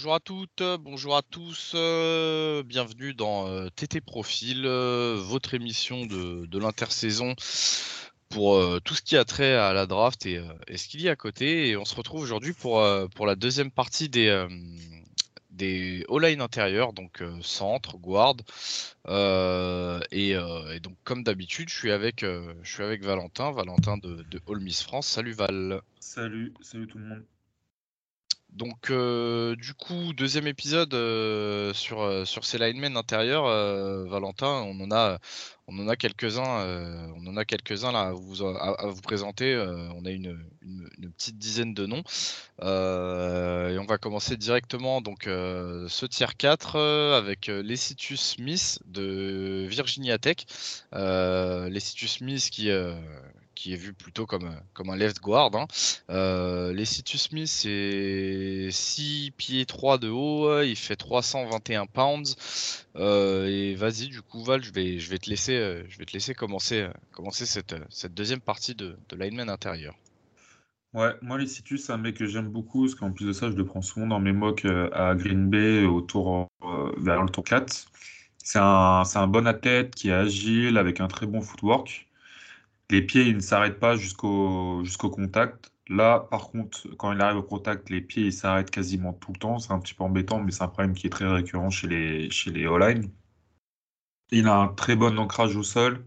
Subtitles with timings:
[0.00, 6.06] bonjour à toutes, bonjour à tous, euh, bienvenue dans euh, TT Profil, euh, votre émission
[6.06, 7.34] de, de l'intersaison
[8.30, 10.40] pour tout ce qui a trait à la draft et,
[10.74, 11.68] ce qu'il y a à côté.
[11.68, 12.82] Et on se retrouve aujourd'hui pour,
[13.14, 14.46] pour la deuxième partie des,
[15.50, 18.36] des all-line intérieurs, donc centre, guard.
[19.06, 24.40] Et, et, donc comme d'habitude, je suis avec, je suis avec Valentin, Valentin de, de
[24.48, 25.08] All Miss France.
[25.08, 25.82] Salut Val.
[25.98, 27.24] Salut, salut tout le monde.
[28.52, 33.44] Donc, euh, du coup, deuxième épisode euh, sur, euh, sur ces linemen intérieurs,
[34.08, 35.18] Valentin, on en a,
[35.68, 36.66] on en a quelques-uns,
[37.16, 39.56] on en a quelques-uns là à vous, à, vous présenter.
[39.94, 42.02] on a une, une, petite dizaine de noms
[42.62, 46.76] et on va commencer directement donc ce tiers 4
[47.14, 50.38] avec Lecitus Smith de Virginia Tech.
[50.92, 52.70] Lecitus Smith qui
[53.60, 55.54] qui est vu plutôt comme, euh, comme un left guard.
[55.54, 55.66] Hein.
[56.08, 62.36] Euh, les Citus Smith, c'est 6 pieds 3 de haut, il fait 321 pounds.
[62.96, 66.14] Euh, et vas-y, du coup, Val, je vais, je vais te laisser, je vais te
[66.14, 69.94] laisser commencer, commencer cette, cette deuxième partie de, de lineman intérieur.
[70.94, 73.50] Ouais, moi, les Citus, c'est un mec que j'aime beaucoup, parce qu'en plus de ça,
[73.50, 76.48] je le prends souvent dans mes mocks à Green Bay, autour,
[76.96, 77.88] vers le tour 4.
[78.42, 82.09] C'est un, un bon athlète qui est agile, avec un très bon footwork.
[82.90, 85.72] Les pieds, ils ne s'arrêtent pas jusqu'au jusqu'au contact.
[85.88, 89.38] Là, par contre, quand il arrive au contact, les pieds, ils s'arrêtent quasiment tout le
[89.38, 89.58] temps.
[89.58, 92.30] C'est un petit peu embêtant, mais c'est un problème qui est très récurrent chez les,
[92.30, 93.10] chez les O-line.
[94.32, 96.04] Il a un très bon ancrage au sol,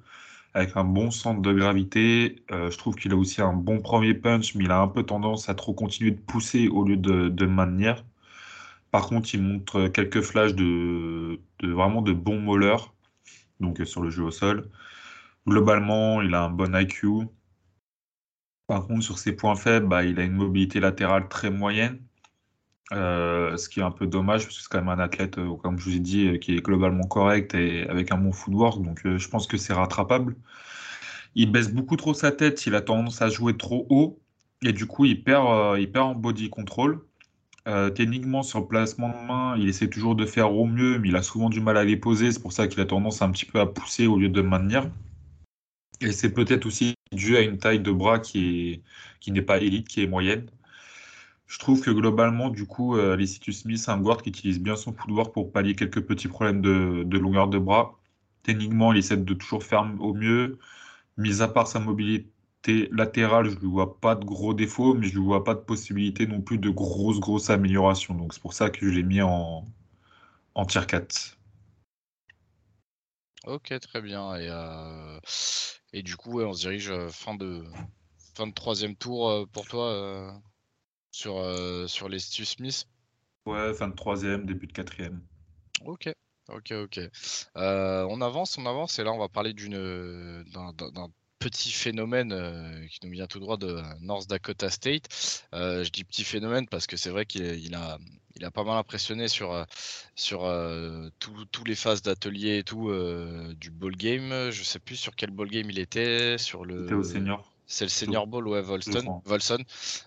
[0.54, 2.44] avec un bon centre de gravité.
[2.52, 5.04] Euh, je trouve qu'il a aussi un bon premier punch, mais il a un peu
[5.04, 8.04] tendance à trop continuer de pousser au lieu de, de maintenir.
[8.92, 12.94] Par contre, il montre quelques flashs de, de vraiment de bons molleurs,
[13.60, 14.70] donc euh, sur le jeu au sol.
[15.48, 17.28] Globalement, il a un bon IQ.
[18.68, 22.00] Par contre, sur ses points faibles, bah, il a une mobilité latérale très moyenne.
[22.92, 25.56] Euh, ce qui est un peu dommage parce que c'est quand même un athlète, euh,
[25.56, 28.82] comme je vous ai dit, euh, qui est globalement correct et avec un bon footwork.
[28.84, 30.36] Donc je pense que c'est rattrapable.
[31.36, 34.20] Il baisse beaucoup trop sa tête, il a tendance à jouer trop haut
[34.64, 37.02] et du coup il perd, il perd en body control.
[37.96, 41.16] techniquement, sur le placement de main, il essaie toujours de faire au mieux, mais il
[41.16, 42.32] a souvent du mal à les poser.
[42.32, 44.90] C'est pour ça qu'il a tendance un petit peu à pousser au lieu de maintenir.
[46.04, 48.84] Et c'est peut-être aussi dû à une taille de bras qui est
[49.20, 50.50] qui n'est pas élite, qui est moyenne.
[51.48, 54.94] Je trouve que globalement, du coup, euh, Smith, c'est un guard qui utilise bien son
[54.94, 58.00] footwork pour pallier quelques petits problèmes de, de longueur de bras.
[58.44, 60.60] Techniquement, il essaie de toujours faire au mieux.
[61.18, 65.20] Mis à part sa mobilité latérale, je ne vois pas de gros défauts, mais je
[65.20, 68.16] ne vois pas de possibilité non plus de grosses, grosses améliorations.
[68.16, 69.66] Donc c'est pour ça que je l'ai mis en,
[70.56, 71.38] en tier 4.
[73.46, 74.36] Ok, très bien.
[74.36, 75.20] Et, euh,
[75.92, 77.64] et du coup, on se dirige euh, fin de
[78.36, 80.42] fin de troisième tour euh, pour toi
[81.12, 81.44] sur,
[81.88, 82.86] sur les Stu Smith?
[83.46, 85.22] Ouais, fin de troisième, début de quatrième.
[85.86, 86.10] Ok,
[86.50, 87.00] ok, ok.
[87.56, 90.74] on avance, on avance, et là on va parler d'une d'un
[91.44, 92.34] petit phénomène
[92.90, 95.08] qui nous vient tout droit de North Dakota State.
[95.52, 97.98] je dis petit phénomène parce que c'est vrai qu'il a,
[98.36, 99.66] il a pas mal impressionné sur,
[100.16, 100.42] sur
[101.20, 102.92] tous les phases d'atelier et tout
[103.60, 104.52] du ball game.
[104.52, 106.38] Je sais plus sur quel ball game il était.
[106.38, 106.84] Sur le...
[106.84, 107.53] C'était au senior.
[107.74, 109.20] C'est le Senior Bowl, ouais, Volson.
[109.26, 109.58] Volson.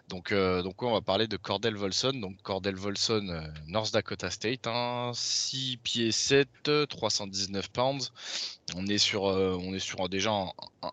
[0.08, 2.12] Donc, euh, donc on va parler de Cordell Volson.
[2.12, 4.68] Donc, Cordell Volson, euh, North Dakota State,
[5.12, 6.48] 6 pieds 7,
[6.88, 8.12] 319 pounds.
[8.76, 10.30] On est sur, euh, on est sur déjà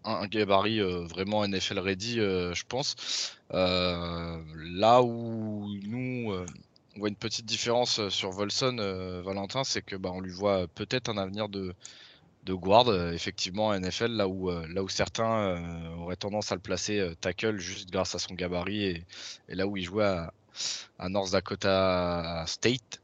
[0.03, 2.95] un, gabarit vraiment NFL ready, je pense.
[3.51, 8.77] là où nous, on voit une petite différence sur Volson,
[9.23, 11.75] Valentin, c'est que bah, on lui voit peut-être un avenir de
[12.45, 16.55] de guard, euh, effectivement, NFL, là où, euh, là où certains euh, auraient tendance à
[16.55, 19.05] le placer tackle juste grâce à son gabarit et,
[19.49, 20.33] là où il jouait à,
[21.09, 23.01] North Dakota State.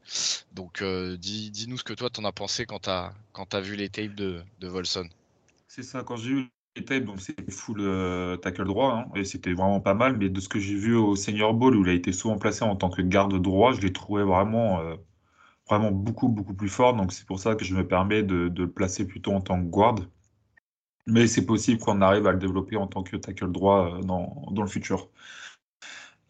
[0.54, 4.14] Donc, dis-nous ce que toi, t'en as pensé quand tu as, quand vu les tapes
[4.14, 5.08] de, de Volson.
[5.66, 9.52] C'est ça, quand j'ai vu les tapes, donc c'était full tackle droit, hein, et c'était
[9.52, 11.92] vraiment pas mal, mais de ce que j'ai vu au Senior Bowl, où il a
[11.92, 14.80] été souvent placé en tant que garde droit, je l'ai trouvé vraiment
[15.70, 16.94] vraiment beaucoup, beaucoup plus fort.
[16.94, 19.68] Donc, c'est pour ça que je me permets de, le placer plutôt en tant que
[19.68, 19.96] guard.
[21.06, 24.46] Mais c'est possible qu'on arrive à le développer en tant que tackle droit euh, dans,
[24.52, 25.08] dans le futur.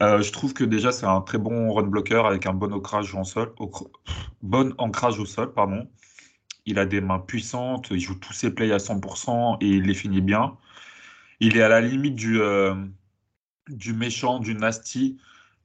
[0.02, 3.14] Euh, je trouve que déjà, c'est un très bon run blocker avec un bon ancrage,
[3.14, 3.70] en sol, au,
[4.78, 5.52] ancrage au sol.
[5.52, 5.88] Pardon.
[6.66, 9.94] Il a des mains puissantes, il joue tous ses plays à 100% et il les
[9.94, 10.56] finit bien.
[11.40, 12.74] Il est à la limite du, euh,
[13.68, 15.18] du méchant, du nasty.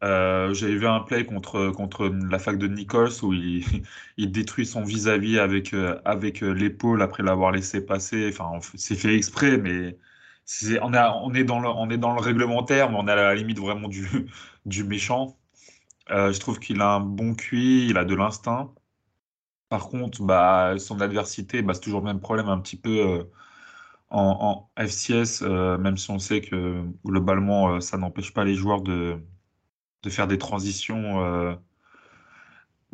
[0.05, 3.65] Euh, j'avais vu un play contre, contre la fac de Nichols où il,
[4.17, 8.29] il détruit son vis-à-vis avec, euh, avec euh, l'épaule après l'avoir laissé passer.
[8.29, 9.97] Enfin, c'est fait exprès, mais
[10.81, 13.15] on, est, on, est dans le, on est dans le réglementaire, mais on est à
[13.15, 14.07] la limite vraiment du,
[14.65, 15.37] du méchant.
[16.09, 18.73] je trouve qu'il a un bon QI, il a de l'instinct.
[19.69, 23.27] Par contre, bah, son adversité, bah, c'est toujours le même problème un petit peu
[24.09, 29.19] en, FCS, même si on sait que globalement, ça n'empêche pas les joueurs de,
[30.05, 31.57] de faire des transitions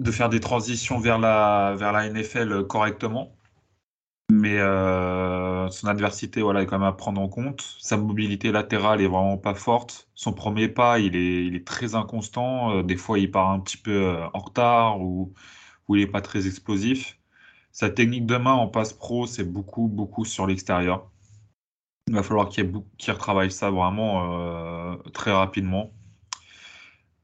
[0.02, 3.36] de faire des transitions vers la, vers la NFL correctement.
[4.31, 7.75] Mais euh, son adversité voilà, est quand même à prendre en compte.
[7.80, 10.10] Sa mobilité latérale est vraiment pas forte.
[10.16, 12.78] Son premier pas, il est, est très inconstant.
[12.78, 15.34] Euh, des fois, il part un petit peu euh, en retard ou,
[15.90, 17.19] il n'est pas très explosif.
[17.74, 21.12] Sa technique de main en passe pro, c'est beaucoup, beaucoup sur l'extérieur.
[22.07, 22.72] Il va falloir qu'il
[23.07, 25.92] retravaille ça vraiment très rapidement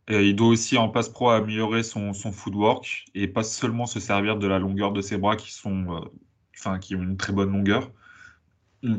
[0.09, 4.37] il doit aussi en passe pro améliorer son, son footwork et pas seulement se servir
[4.37, 5.99] de la longueur de ses bras qui sont, euh,
[6.57, 7.91] enfin, qui ont une très bonne longueur,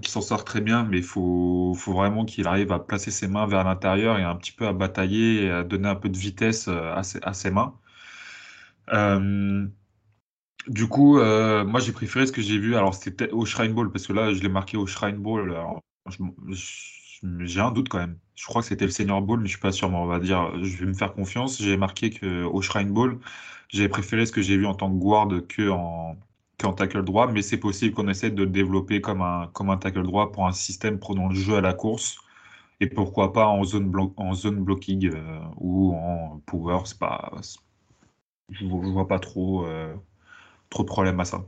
[0.03, 3.29] qui s'en sort très bien, mais il faut, faut, vraiment qu'il arrive à placer ses
[3.29, 6.69] mains vers l'intérieur et un petit peu à batailler à donner un peu de vitesse
[6.69, 7.75] euh, à ses, à ses mains.
[8.93, 9.67] Euh,
[10.69, 12.77] du coup, moi j'ai préféré ce que j'ai vu.
[12.77, 15.57] Alors c'était au Shrine Ball parce que là je l'ai marqué au Shrine Ball.
[16.09, 16.19] je,
[17.41, 18.19] j'ai un doute quand même.
[18.35, 19.91] Je crois que c'était le Senior Ball, mais je suis pas sûr.
[19.91, 21.61] Mais on va dire, je vais me faire confiance.
[21.61, 23.19] J'ai marqué qu'au Shrine Ball,
[23.69, 25.71] j'ai préféré ce que j'ai vu en tant que guard que
[26.73, 30.03] tackle droit, mais c'est possible qu'on essaie de le développer comme un, comme un tackle
[30.03, 32.19] droit pour un système prenant le jeu à la course.
[32.81, 36.81] Et pourquoi pas en zone, en zone blocking euh, ou en power.
[37.01, 37.33] Pas,
[38.51, 39.95] je ne vois pas trop, euh,
[40.71, 41.45] trop de problème à ça.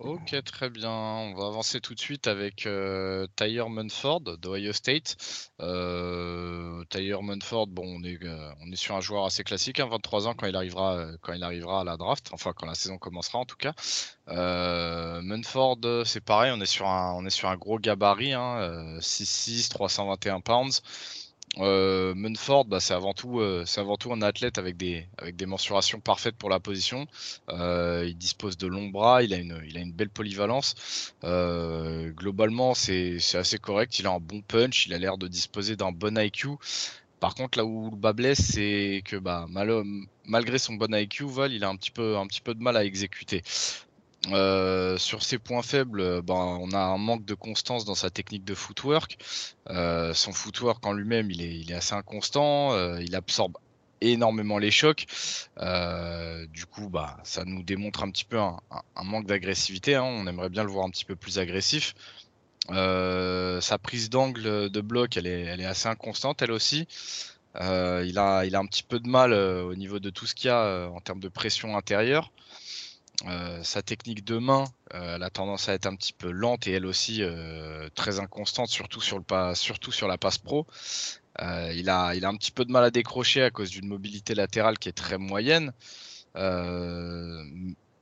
[0.00, 0.90] Ok, très bien.
[0.90, 5.18] On va avancer tout de suite avec euh, Tyler Munford d'Ohio State.
[5.60, 10.26] Euh, Tyler Munford, bon, on est, euh, on est sur un joueur assez classique, 23
[10.26, 12.74] hein, ans quand il arrivera, euh, quand il arrivera à la draft, enfin quand la
[12.74, 13.74] saison commencera en tout cas.
[14.26, 19.68] Munford, c'est pareil, on est sur un, on est sur un gros gabarit, hein, 6'6,
[19.68, 20.82] 321 pounds.
[21.58, 25.40] Euh, Munford, bah, c'est avant tout, euh, c'est avant tout un athlète avec des, avec
[25.46, 27.06] mensurations parfaites pour la position.
[27.48, 31.12] Euh, il dispose de longs bras, il a une, belle polyvalence.
[31.22, 33.98] globalement, c'est, assez correct.
[33.98, 36.50] Il a un bon punch, il a l'air de disposer d'un bon IQ.
[37.18, 39.46] Par contre, là où le bas blesse, c'est que bah,
[40.24, 43.42] malgré son bon IQ, Val, il a un petit peu de mal à exécuter.
[44.28, 48.44] Euh, sur ses points faibles, ben, on a un manque de constance dans sa technique
[48.44, 49.16] de footwork.
[49.70, 52.72] Euh, son footwork en lui-même, il est, assez inconstant.
[52.72, 53.56] Euh, il absorbe
[54.02, 55.06] énormément les chocs.
[56.52, 58.60] du coup, bah, ça nous démontre un petit peu un,
[59.02, 59.94] manque d'agressivité.
[59.94, 60.04] Hein.
[60.04, 61.94] On aimerait bien le voir un petit peu plus agressif.
[62.68, 66.86] sa prise d'angle de bloc, elle est, assez inconstante, elle aussi.
[67.58, 70.90] il a un petit peu de mal au niveau de tout ce qu'il y a
[70.90, 72.30] en termes de pression intérieure.
[73.26, 74.64] Euh, sa technique de main,
[74.94, 78.18] euh, elle a tendance à être un petit peu lente et elle aussi euh, très
[78.18, 80.66] inconstante, surtout sur, le pas, surtout sur la passe pro.
[81.38, 84.34] il, a, il a un petit peu de mal à décrocher à cause d'une mobilité
[84.34, 85.72] latérale qui est très moyenne.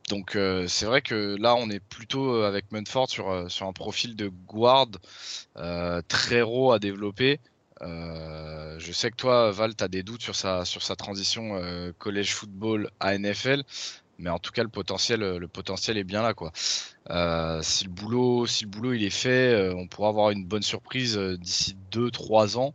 [0.09, 4.29] donc c'est vrai que là on est plutôt avec Munford sur, sur un profil de
[4.47, 4.89] guard
[6.09, 7.41] très raw à développer.
[7.81, 11.61] je sais que toi, Val, tu as des doutes sur sa, sur sa transition
[11.99, 13.65] collège football à NFL.
[14.19, 16.53] Mais en tout cas, le potentiel, euh, le potentiel est bien là, quoi.
[17.11, 20.45] Euh, si le boulot, si le boulot il est fait, euh, on pourra avoir une
[20.45, 22.75] bonne surprise d'ici 2-3 ans.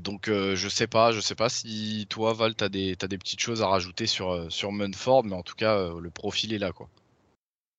[0.00, 3.38] Donc je sais pas, je sais pas si toi Val t'as des as des petites
[3.40, 6.88] choses à rajouter sur sur Munford, mais en tout cas le profil est là quoi.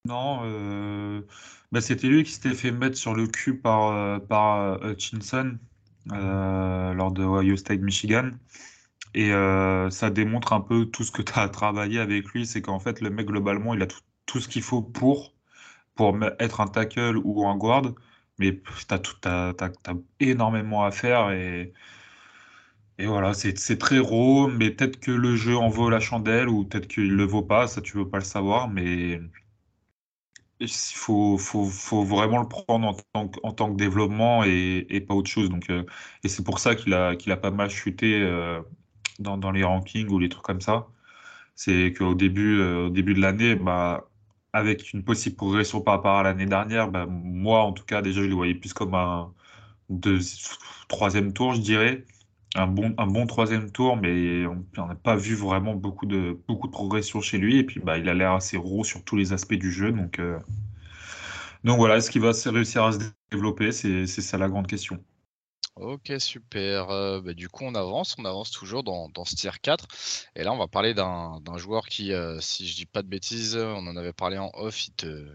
[0.06, 0.40] Non,
[1.72, 5.58] bah, c'était lui qui s'était fait mettre sur le cul par par Hutchinson
[6.06, 8.30] lors de Ohio State Michigan.
[9.14, 12.62] Et euh, ça démontre un peu tout ce que tu as travaillé avec lui, c'est
[12.62, 13.86] qu'en fait, le mec, globalement, il a
[14.26, 15.34] tout, ce qu'il faut pour,
[15.94, 17.94] pour être un tackle ou un guard,
[18.38, 19.52] mais tu as,
[20.20, 21.72] énormément à faire et,
[22.98, 26.64] et voilà, c'est très raw, mais peut-être que le jeu en vaut la chandelle ou
[26.64, 29.20] peut-être qu'il ne le vaut pas, ça tu veux pas le savoir, mais
[30.60, 34.86] il faut, faut, faut, vraiment le prendre en tant que, en tant que développement et,
[34.88, 35.50] et pas autre chose.
[35.50, 35.84] Donc, euh,
[36.24, 38.60] et c'est pour ça qu'il a, qu'il a pas mal chuté euh,
[39.20, 40.88] dans, dans, les rankings ou les trucs comme ça,
[41.54, 44.08] c'est qu'au début, euh, début de l'année, bah,
[44.52, 48.22] avec une possible progression par rapport à l'année dernière, bah, moi en tout cas, déjà,
[48.22, 49.32] je le voyais plus comme un
[50.88, 52.04] troisième tour, je dirais.
[52.54, 56.68] Un bon, un bon troisième tour, mais on n'a pas vu vraiment beaucoup de, beaucoup
[56.68, 57.58] de progression chez lui.
[57.58, 59.92] Et puis, bah, il a l'air assez gros sur tous les aspects du jeu.
[59.92, 60.38] Donc, euh,
[61.64, 62.98] donc voilà, est-ce qu'il va réussir à se
[63.30, 63.72] développer?
[63.72, 65.02] C'est ça la grande question.
[65.76, 66.90] Ok, super.
[66.90, 69.86] Euh, bah, du coup, on avance, on avance toujours dans, ce tier 4.
[70.34, 73.56] Et là, on va parler d'un joueur qui, euh, si je dis pas de bêtises,
[73.56, 75.26] on en avait parlé en off, il te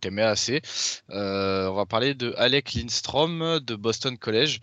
[0.00, 0.62] t'aimait assez.
[1.10, 4.60] Euh, on va parler de Alec Lindstrom de Boston College.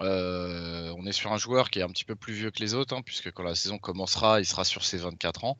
[0.00, 2.74] Euh, on est sur un joueur qui est un petit peu plus vieux que les
[2.74, 5.58] autres, hein, puisque quand la saison commencera, il sera sur ses 24 ans.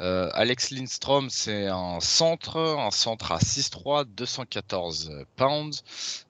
[0.00, 5.84] Euh, Alex Lindstrom, c'est un centre, un centre à 6'3, 214 pounds.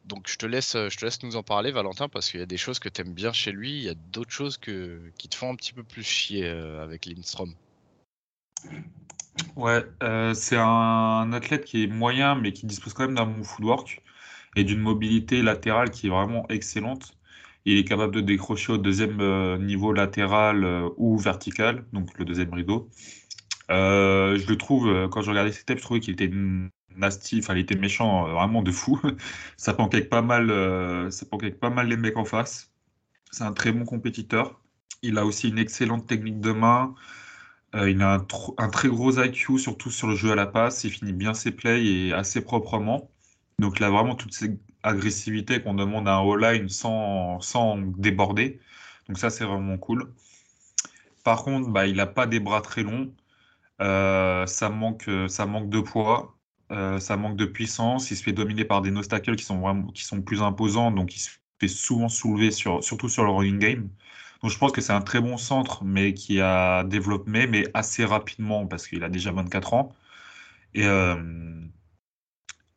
[0.05, 2.47] Donc je te, laisse, je te laisse nous en parler, Valentin, parce qu'il y a
[2.47, 5.35] des choses que tu aimes bien chez lui, il y a d'autres choses qui te
[5.35, 7.53] font un petit peu plus chier euh, avec Lindstrom.
[9.57, 9.85] Ouais,
[10.35, 14.03] c'est un athlète qui est moyen, mais qui dispose quand même d'un bon footwork
[14.57, 17.18] et d'une mobilité latérale qui est vraiment excellente.
[17.69, 22.25] Il est capable de décrocher au deuxième euh, niveau latéral euh, ou vertical, donc le
[22.25, 22.89] deuxième rideau.
[23.71, 26.31] Euh, je le trouve, quand je regardais ses tapes, je trouvais qu'il était
[26.97, 28.99] nasty, enfin il était méchant vraiment de fou.
[29.59, 30.49] ça manquait pas mal,
[31.13, 31.27] ça
[31.61, 32.73] pas mal les mecs en face.
[33.33, 34.59] C'est un très bon compétiteur.
[35.03, 36.95] Il a aussi une excellente technique de main.
[37.75, 38.27] il a un,
[38.59, 40.85] un, très gros IQ, surtout sur le jeu à la passe.
[40.85, 43.11] Il finit bien ses plays et assez proprement.
[43.59, 48.61] Donc là, vraiment, toutes ces agressivité qu'on demande à un all-line sans, sans déborder.
[49.09, 50.13] Donc ça, c'est vraiment cool.
[51.25, 53.13] Par contre, bah, il n'a pas des bras très longs.
[53.81, 56.37] Euh, ça, manque, ça manque de poids.
[56.71, 58.11] Euh, ça manque de puissance.
[58.11, 60.91] Il se fait dominer par des nostacles qui sont, vraiment, qui sont plus imposants.
[60.91, 61.31] Donc il se
[61.61, 63.91] fait souvent soulever, sur, surtout sur le running game.
[64.43, 68.05] Donc je pense que c'est un très bon centre, mais qui a développé, mais assez
[68.05, 69.95] rapidement, parce qu'il a déjà 24 ans.
[70.75, 71.17] Et, euh,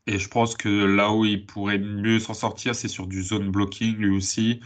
[0.08, 3.51] et je pense que là où il pourrait mieux s'en sortir, c'est sur du zone
[3.51, 4.60] blocking lui aussi.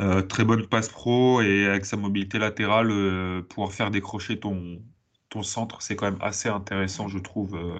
[0.00, 4.82] Euh, très bonne passe pro et avec sa mobilité latérale, euh, pouvoir faire décrocher ton,
[5.30, 7.78] ton centre, c'est quand même assez intéressant, je trouve, euh,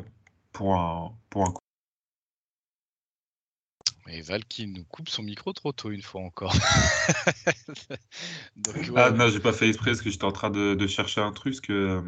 [0.53, 1.61] pour un, pour un coup.
[4.09, 6.55] Et Val qui nous coupe son micro trop tôt une fois encore.
[8.97, 11.33] Ah non, j'ai pas fait exprès parce que j'étais en train de, de chercher un
[11.33, 11.61] truc.
[11.61, 12.03] Que,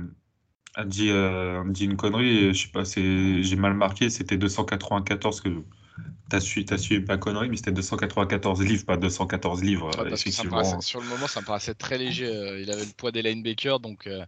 [0.79, 5.49] a dit, euh, dit une connerie, je sais pas, j'ai mal marqué, c'était 294 que
[6.31, 9.91] T'as su, as su pas connerie, mais c'était 294 livres, pas 214 livres.
[10.81, 12.27] sur le moment, ça me paraissait très léger.
[12.27, 14.25] Euh, il avait le poids des linebackers, donc, euh,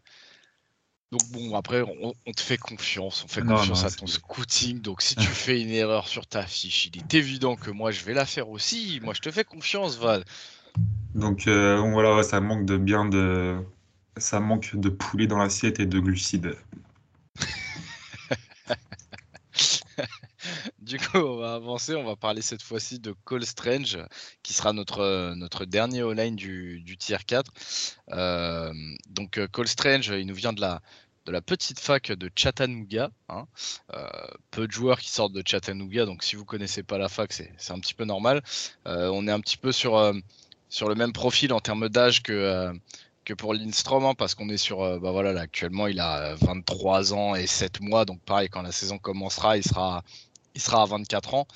[1.13, 4.81] donc bon, après, on, te fait confiance, on fait confiance à ton scouting.
[4.81, 8.03] Donc si tu fais une erreur sur ta fiche, il est évident que moi je
[8.03, 8.99] vais la faire aussi.
[9.03, 10.25] Moi, je te fais confiance, Val.
[11.15, 13.63] Donc voilà, ça manque de bien de
[14.17, 16.57] ça manque de poulet dans l'assiette et de glucides.
[20.81, 21.95] du coup, on va avancer.
[21.95, 23.99] On va parler cette fois-ci de Cole Strange,
[24.43, 27.51] qui sera notre, dernier all-line du, du tier 4.
[28.13, 28.73] Euh,
[29.09, 30.81] donc, euh, Cole Strange, il nous vient de la,
[31.43, 33.11] petite fac de Chattanooga.
[33.29, 33.47] Hein.
[33.95, 34.09] Euh,
[34.51, 37.71] peu de joueurs qui sortent de Chattanooga, donc si vous connaissez pas la fac, c'est
[37.71, 38.43] un petit peu normal.
[38.85, 42.73] on est un petit peu sur le même profil en termes d'âge que
[43.35, 47.15] pour Lindstrom, hein, parce qu'on est sur, euh, bah voilà, là, actuellement il a 23
[47.15, 50.03] ans et 7 mois, donc pareil, quand la saison commencera, il sera,
[50.55, 51.47] il sera à 24 ans.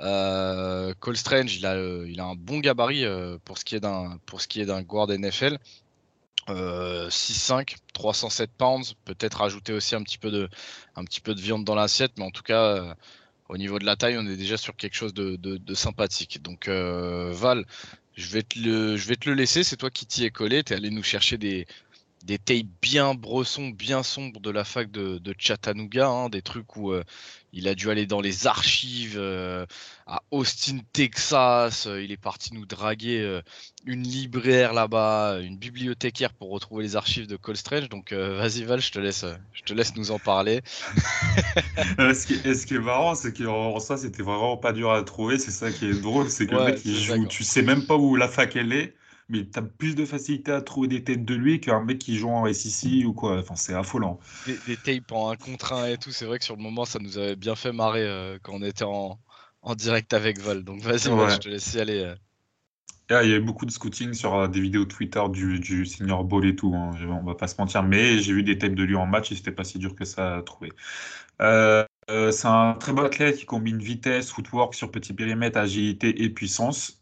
[0.00, 3.04] Euh, Cole Strange, il a, euh, il a un bon gabarit
[3.44, 5.58] pour ce qui est d'un, pour ce qui est d'un guard NFL.
[6.48, 10.48] 6-5, 307 pounds, peut-être rajouter aussi un petit peu de,
[10.96, 12.96] un petit peu de viande dans l'assiette, mais en tout cas,
[13.48, 16.42] au niveau de la taille, on est déjà sur quelque chose de sympathique.
[16.42, 17.66] Donc Val,
[18.16, 20.62] je vais te le, je vais te le laisser, c'est toi qui t'y es collé,
[20.64, 21.66] tu es allé nous chercher des,
[22.24, 26.76] des tapes bien bressons, bien sombres de la fac de, de Chattanooga, hein, des trucs
[26.76, 27.02] où euh,
[27.52, 29.64] il a dû aller dans les archives euh,
[30.06, 31.86] à Austin, Texas.
[31.86, 33.40] Euh, il est parti nous draguer
[33.86, 37.88] une libraire là-bas, une bibliothécaire pour retrouver les archives de Cole Strange.
[37.88, 39.24] Donc vas-y Val, je te laisse,
[39.54, 40.60] je te laisse nous en parler.
[41.98, 45.38] ce, qui, ce, qui, est marrant, c'est qu'en ça, c'était vraiment pas dur à trouver.
[45.38, 47.96] C'est ça qui est drôle, c'est que le mec il joue, tu sais même pas
[47.96, 48.94] où la fac elle est
[49.30, 52.16] mais tu as plus de facilité à trouver des têtes de lui qu'un mec qui
[52.16, 53.38] joue en SEC ou quoi.
[53.38, 54.18] Enfin, c'est affolant.
[54.46, 56.98] Des, tapes en un contre un et tout, c'est vrai que sur le moment, ça
[56.98, 59.18] nous avait bien fait marrer euh, quand on était en,
[59.76, 60.64] direct avec Val.
[60.64, 62.02] Donc vas-y, je te laisse y aller.
[62.02, 62.14] Euh.
[63.08, 66.24] Ah, il y avait beaucoup de scouting sur euh, des vidéos Twitter du, du Senior
[66.24, 66.92] Ball et tout, hein.
[67.08, 69.34] on va pas se mentir, mais j'ai vu des tapes de lui en match et
[69.34, 70.70] c'était pas si dur que ça à trouver.
[71.38, 76.99] c'est un très bon athlète qui combine vitesse, footwork sur petit périmètre, agilité et puissance.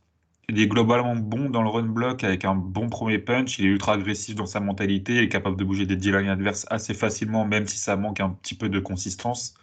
[0.50, 3.58] Il est globalement bon dans le run block avec un bon premier punch.
[3.58, 5.16] Il est ultra agressif dans sa mentalité.
[5.16, 8.30] Il est capable de bouger des D-line adverses assez facilement, même si ça manque un
[8.30, 9.54] petit peu de consistance.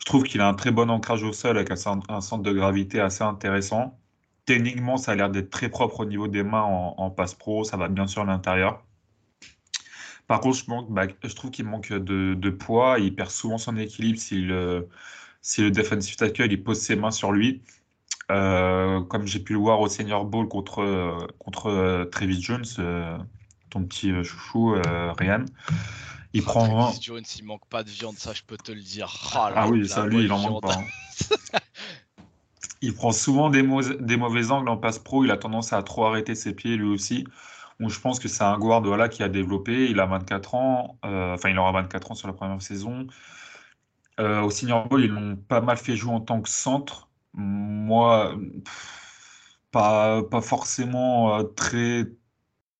[0.00, 2.98] Je trouve qu'il a un très bon ancrage au sol avec un, centre de gravité
[3.00, 3.96] assez intéressant.
[4.44, 7.62] Techniquement, ça a l'air d'être très propre au niveau des mains en, passe pro.
[7.62, 8.84] Ça va bien sûr à l'intérieur.
[10.26, 12.98] Par contre, je, bah, trouve qu'il manque de, poids.
[12.98, 14.88] Il perd souvent son équilibre si le,
[15.42, 17.62] si le defensive tackle il pose ses mains sur lui.
[18.30, 23.18] Euh, comme j'ai pu le voir au Senior Bowl contre, contre euh, Travis Jones, euh,
[23.70, 24.76] ton petit chouchou,
[25.18, 25.44] Ryan.
[26.32, 26.66] Il ah, prend.
[26.66, 29.14] Travis Jones, il manque pas de viande, ça je peux te le dire.
[29.34, 30.74] Ah, ah oui, ça lui, il en manque pas.
[30.74, 31.58] Hein.
[32.80, 33.62] il prend souvent des,
[34.00, 35.24] des, mauvais angles en passe pro.
[35.24, 37.24] Il a tendance à trop arrêter ses pieds lui aussi.
[37.80, 39.90] Donc, je pense que c'est un guard voilà, qui a développé.
[39.90, 40.98] Il a 24 ans.
[41.04, 43.06] Euh, enfin, il aura 24 ans sur la première saison.
[44.20, 47.08] Euh, au Senior Bowl, ils l'ont pas mal fait jouer en tant que centre.
[47.34, 48.36] Moi,
[49.70, 52.04] pas, pas forcément euh, très,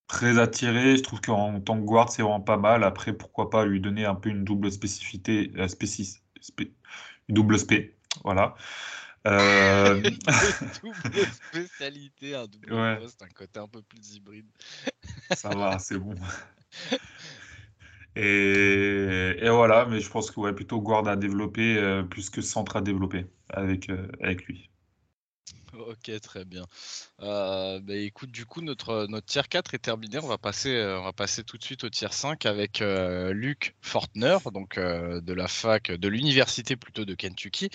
[0.06, 0.96] très attiré.
[0.96, 2.84] Je trouve qu'en tant que guard, c'est vraiment pas mal.
[2.84, 7.96] Après, pourquoi pas lui donner un peu une double spécificité, une double spé.
[8.22, 8.54] Voilà.
[9.26, 10.00] Euh...
[10.82, 12.98] double spécialité, un double ouais.
[12.98, 14.46] poste, un côté un peu plus hybride.
[15.34, 16.14] Ça va, c'est bon.
[18.16, 22.76] Et, voilà, mais je pense que ouais, plutôt guard à développer euh, plus que centre
[22.76, 24.70] à développer avec, euh, avec lui.
[25.72, 26.64] Ok, très bien.
[27.20, 30.18] Euh, bah, écoute, du coup, notre, notre tier 4 est terminé.
[30.22, 34.38] On va passer, on va passer tout de suite au tier 5 avec Luc Fortner,
[34.52, 37.70] donc de la fac, de l'université plutôt de Kentucky,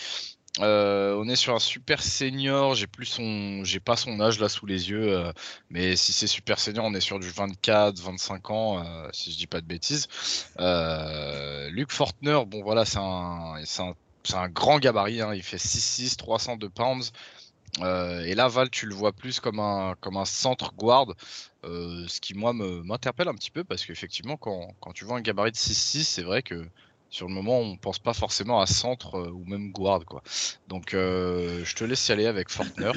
[0.60, 2.76] euh, on est sur un super senior.
[2.76, 5.32] J'ai plus son, j'ai pas son âge là sous les yeux, euh,
[5.70, 9.38] mais si c'est super senior, on est sur du 24, 25 ans, euh, si je
[9.38, 10.08] dis pas de bêtises.
[11.72, 15.22] Luc Fortner, bon voilà, c'est un, c'est un, grand gabarit.
[15.22, 15.34] Hein.
[15.34, 17.12] il fait 6'6, 302 pounds.
[17.82, 21.08] et là, Val, tu le vois plus comme un, comme un centre guard,
[21.64, 25.52] ce qui moi m'interpelle un petit peu parce qu'effectivement, quand, quand tu vois un gabarit
[25.52, 26.68] de 6'6, c'est vrai que
[27.10, 30.06] sur le moment, on pense pas forcément à centre euh, ou même guard.
[30.06, 30.22] Quoi.
[30.68, 32.92] Donc, euh, je te laisse y aller avec Fortner.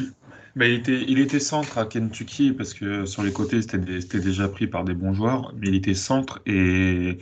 [0.55, 4.49] Mais il, était, il était centre à Kentucky parce que sur les côtés, c'était déjà
[4.49, 5.53] pris par des bons joueurs.
[5.57, 7.19] Mais il était centre et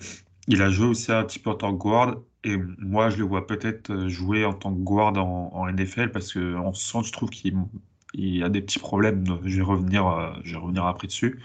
[0.48, 2.16] il a joué aussi un petit peu en tant que guard.
[2.42, 6.72] Et moi, je le vois peut-être jouer en tant que guard en, NFL parce qu'en
[6.72, 9.24] centre, je trouve qu'il a des petits problèmes.
[9.44, 11.38] Je vais revenir, euh, je vais revenir après dessus.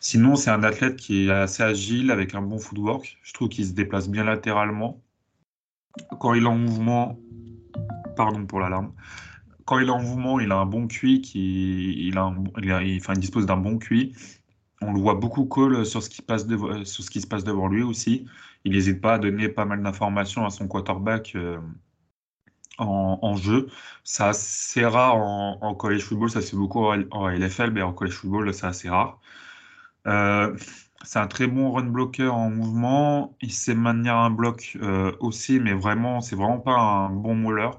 [0.00, 3.18] Sinon, c'est un athlète qui est assez agile, avec un bon footwork.
[3.22, 5.02] Je trouve qu'il se déplace bien latéralement.
[6.20, 7.18] Quand il est en mouvement,
[8.16, 8.92] pardon pour l'alarme.
[9.64, 13.46] Quand il est en mouvement, il a un bon QI, il, a enfin, il dispose
[13.46, 14.12] d'un bon QI.
[14.82, 18.26] On le voit beaucoup call sur ce qui, se passe devant lui aussi.
[18.64, 21.58] Il n'hésite pas à donner pas mal d'informations à son quarterback euh,
[22.78, 23.68] en, jeu.
[24.04, 28.14] C'est assez rare en, college football, ça fait beaucoup en, en LFL, mais en college
[28.14, 29.18] football, c'est assez rare.
[30.06, 30.56] Euh,
[31.04, 33.36] c'est un très bon run blocker en mouvement.
[33.40, 37.70] Il sait maintenir un bloc euh, aussi, mais vraiment, c'est vraiment pas un bon mauler.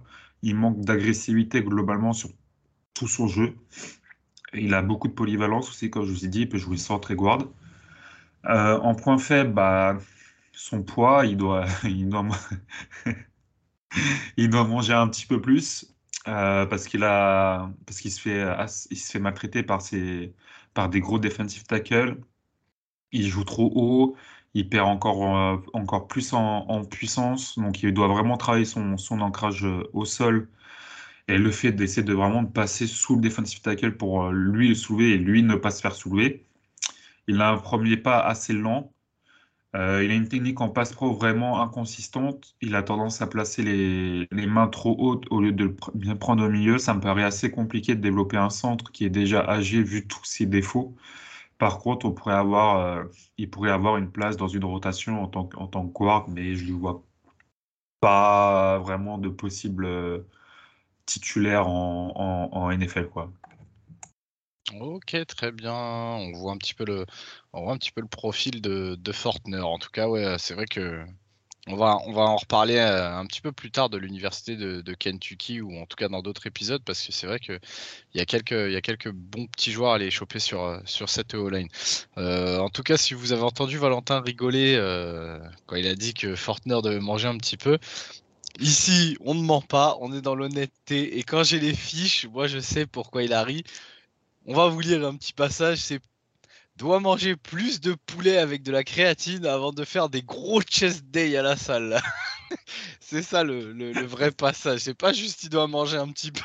[0.44, 2.30] Il manque d'agressivité globalement sur
[2.94, 3.56] tout son jeu.
[4.54, 7.12] il a beaucoup de polyvalence aussi, comme je vous ai dit, il peut jouer centre
[7.12, 7.40] et guard.
[8.46, 9.98] Euh, en point faible, bah,
[10.54, 12.26] son poids, il doit, il doit,
[14.38, 15.94] il doit manger un petit peu plus
[16.26, 18.46] parce qu'il a, parce qu'il se fait,
[18.92, 20.34] il se fait maltraiter par ses,
[20.78, 22.18] par des gros defensive tackles.
[23.12, 24.16] Il joue trop haut,
[24.54, 29.66] il perd encore, euh, plus en, puissance, donc il doit vraiment travailler son, son ancrage
[29.66, 30.50] euh, au sol.
[31.28, 34.76] Et le fait d'essayer de vraiment passer sous le defensive tackle pour euh, lui le
[34.76, 36.46] soulever et lui ne pas se faire soulever.
[37.28, 38.92] Il a un premier pas assez lent,
[39.76, 42.56] euh, il a une technique en passe pro vraiment inconsistante.
[42.62, 46.50] Il a tendance à placer les, mains trop hautes au lieu de bien prendre au
[46.50, 46.78] milieu.
[46.78, 50.24] Ça me paraît assez compliqué de développer un centre qui est déjà âgé vu tous
[50.26, 50.96] ses défauts.
[51.58, 53.04] Par contre, on pourrait avoir, euh,
[53.38, 56.72] il pourrait avoir une place dans une rotation en tant, en tant que mais je
[56.72, 57.04] ne vois
[58.00, 60.20] pas vraiment de possible euh,
[61.06, 63.10] titulaire en, en NFL.
[63.10, 63.32] Quoi.
[64.74, 65.74] Ok, très bien.
[65.74, 67.06] On voit un petit peu le,
[67.54, 69.62] on voit un petit peu le profil de, Fortner.
[69.62, 71.06] En tout cas, ouais, c'est vrai que
[71.70, 74.94] on va, on va en reparler euh, un petit peu plus tard de l'université de,
[74.94, 77.60] Kentucky ou en tout cas dans d'autres épisodes parce que c'est vrai qu'il
[78.16, 81.10] y, a quelques, y a quelques bons petits joueurs à aller choper sur, euh, sur
[81.10, 81.68] cette O-line.
[82.18, 84.78] Euh, en tout cas, si vous avez entendu Valentin rigoler
[85.66, 87.78] quand il a dit que Fortner devait manger un petit peu,
[88.60, 92.48] ici on ne ment pas, on est dans l'honnêteté et quand j'ai les fiches, moi
[92.48, 93.64] je sais pourquoi il a ri.
[94.48, 95.80] On va vous lire un petit passage.
[95.80, 96.00] C'est
[96.78, 101.06] doit manger plus de poulet avec de la créatine avant de faire des gros chest
[101.06, 102.02] day à la salle.
[103.02, 104.82] c'est ça le, vrai passage.
[104.82, 106.42] C'est pas juste il doit manger un petit peu.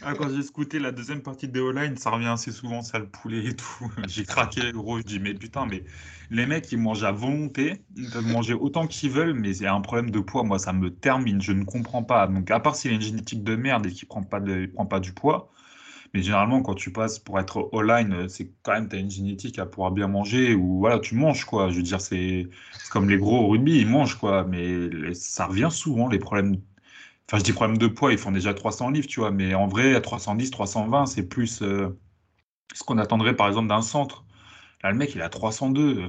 [0.04, 3.06] ah, quand j'ai scouté la deuxième partie de O-Line, ça revient assez souvent, ça, le
[3.06, 3.92] poulet et tout.
[4.08, 4.98] J'ai craqué, gros.
[4.98, 5.84] Je dis, mais putain, mais
[6.30, 7.82] les mecs, ils mangent à volonté.
[7.96, 10.42] Ils peuvent manger autant qu'ils veulent, mais a un problème de poids.
[10.44, 11.40] Moi, ça me termine.
[11.42, 12.26] Je ne comprends pas.
[12.26, 14.40] Donc, à part s'il a une génétique de merde et qu'il ne prend, pas
[14.74, 15.50] prend pas du poids,
[16.14, 19.58] mais généralement, quand tu passes pour être all-line, c'est quand même, tu as une génétique
[19.58, 21.70] à pouvoir bien manger ou voilà, tu manges quoi.
[21.70, 22.48] Je veux dire, c'est
[22.90, 24.44] comme les gros au rugby, ils mangent quoi.
[24.44, 26.56] Mais ça revient souvent, les problèmes.
[27.30, 29.30] Enfin, je dis problème de poids, ils font déjà 300 livres, tu vois.
[29.30, 31.96] Mais en vrai, à 310, 320, c'est plus euh,
[32.74, 34.24] ce qu'on attendrait par exemple d'un centre.
[34.82, 36.08] Là, le mec, il a 302.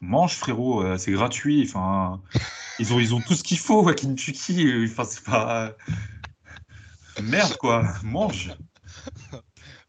[0.00, 1.62] mange, frérot, euh, c'est gratuit.
[1.68, 2.22] Enfin,
[2.78, 4.86] ils, ont, ils ont tout ce qu'il faut, Wakinchuki.
[4.86, 5.72] Enfin, c'est pas.
[7.22, 7.84] Merde, quoi.
[8.02, 8.54] Mange.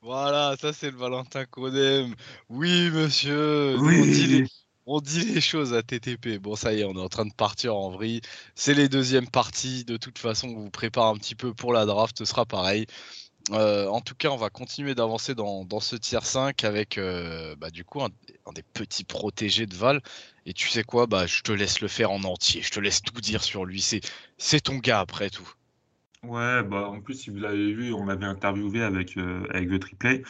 [0.01, 2.13] Voilà, ça c'est le Valentin qu'on aime.
[2.49, 3.77] Oui, monsieur.
[3.79, 4.45] Oui.
[4.89, 6.39] On dit, les, choses à TTP.
[6.39, 8.21] Bon, ça y est, on est en train de partir en vrille.
[8.55, 9.83] C'est les deuxièmes parties.
[9.83, 12.17] De toute façon, on vous prépare un petit peu pour la draft.
[12.17, 12.85] Ce sera pareil.
[13.51, 17.67] Euh, en tout cas, on va continuer d'avancer dans, ce tier 5 avec euh, bah,
[17.67, 20.01] un, des petits protégés de Val.
[20.45, 22.61] Et tu sais quoi, bah, je te laisse le faire en entier.
[22.61, 23.85] Je te laisse tout dire sur lui.
[24.37, 25.49] C'est ton gars après tout.
[26.23, 30.23] Ouais, bah en plus, si vous l'avez vu, on l'avait interviewé avec, euh, avec triplé.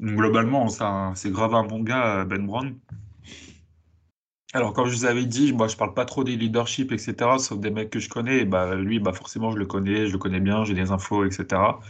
[0.00, 0.68] Donc, globalement,
[1.14, 2.74] c'est grave un bon gars, Ben Brown.
[4.54, 7.58] Alors, comme je vous avais dit, moi, je parle pas trop des leadership, etc., sauf
[7.58, 8.44] des mecs que je connais.
[8.44, 11.80] Bah, lui, bah, forcément, je le connais, je le connais bien, j'ai des infos, etc.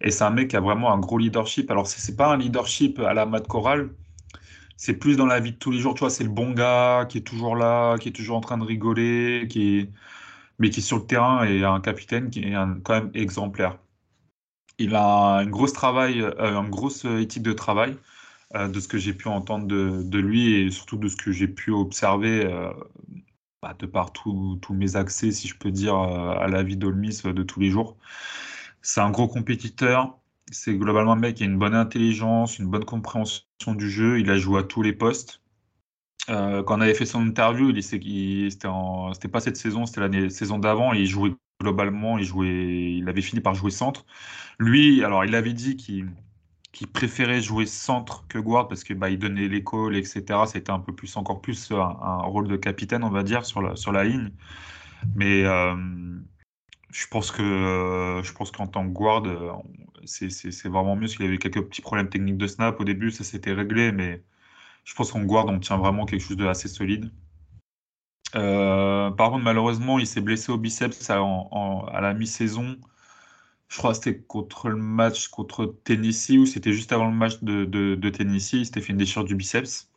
[0.00, 1.70] Et c'est un mec qui a vraiment un gros leadership.
[1.70, 3.90] Alors, c'est pas un leadership à la mat chorale,
[4.76, 5.94] c'est plus dans la vie de tous les jours.
[5.94, 8.58] Tu vois, c'est le bon gars qui est toujours là, qui est toujours en train
[8.58, 9.90] de rigoler, qui est...
[10.58, 13.78] mais qui est sur le terrain et un capitaine qui est quand même exemplaire.
[14.78, 17.96] Il a une grosse travail, euh, une grosse éthique de travail,
[18.54, 21.70] de ce que j'ai pu entendre de, lui et surtout de ce que j'ai pu
[21.70, 22.72] observer euh,
[23.62, 27.42] bah, de par tous mes accès, si je peux dire, à la vie d'Olmis de
[27.42, 27.96] tous les jours.
[28.82, 30.18] C'est un gros compétiteur.
[30.50, 34.18] C'est globalement un mec qui a une bonne intelligence, une bonne compréhension du jeu.
[34.18, 35.42] Il a joué à tous les postes.
[36.28, 40.58] Euh, quand on avait fait son interview, il c'était pas cette saison, c'était la saison
[40.58, 40.92] d'avant.
[40.92, 44.04] Il jouait globalement, il jouait, il avait fini par jouer centre.
[44.58, 46.08] Lui, alors il avait dit qu'il
[46.92, 50.22] préférait jouer centre que guard parce que bah, il donnait les calls, etc.
[50.46, 53.76] C'était un peu plus, encore plus un, rôle de capitaine, on va dire, sur la,
[53.76, 54.30] sur la ligne.
[55.16, 55.74] Mais euh,
[56.92, 58.22] je pense que euh,
[58.56, 59.52] qu'en tant que guard, euh,
[60.04, 61.06] c'est vraiment mieux.
[61.06, 64.22] S'il y avait quelques petits problèmes techniques de snap au début, ça s'était réglé, mais
[64.84, 67.10] je pense qu'en guard, on tient vraiment quelque chose de assez solide.
[68.34, 72.76] Euh, par contre, malheureusement, il s'est blessé au biceps à la mi-saison.
[73.70, 77.42] Je crois que c'était contre le match contre Tennessee ou c'était juste avant le match
[77.42, 78.54] de, de, Tennessee.
[78.54, 79.90] Il s'était fait une déchirure du biceps.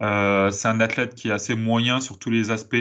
[0.00, 2.76] c'est un athlète qui est assez moyen sur tous les aspects.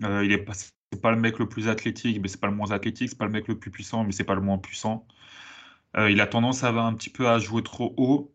[0.00, 3.10] il passé c'est pas le mec le plus athlétique, mais c'est pas le moins athlétique,
[3.10, 5.06] c'est pas le mec le plus puissant, mais c'est pas le moins puissant.
[5.96, 8.34] Euh, il a tendance à un petit peu à jouer trop haut.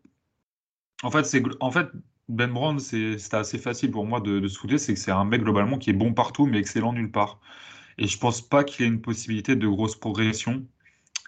[1.02, 1.88] En fait, c'est en fait
[2.28, 5.42] Ben Brown, c'est assez facile pour moi de, de souder, c'est que c'est un mec
[5.42, 7.40] globalement qui est bon partout, mais excellent nulle part.
[7.98, 10.62] Et je pense pas qu'il ait une possibilité de grosse progression, euh,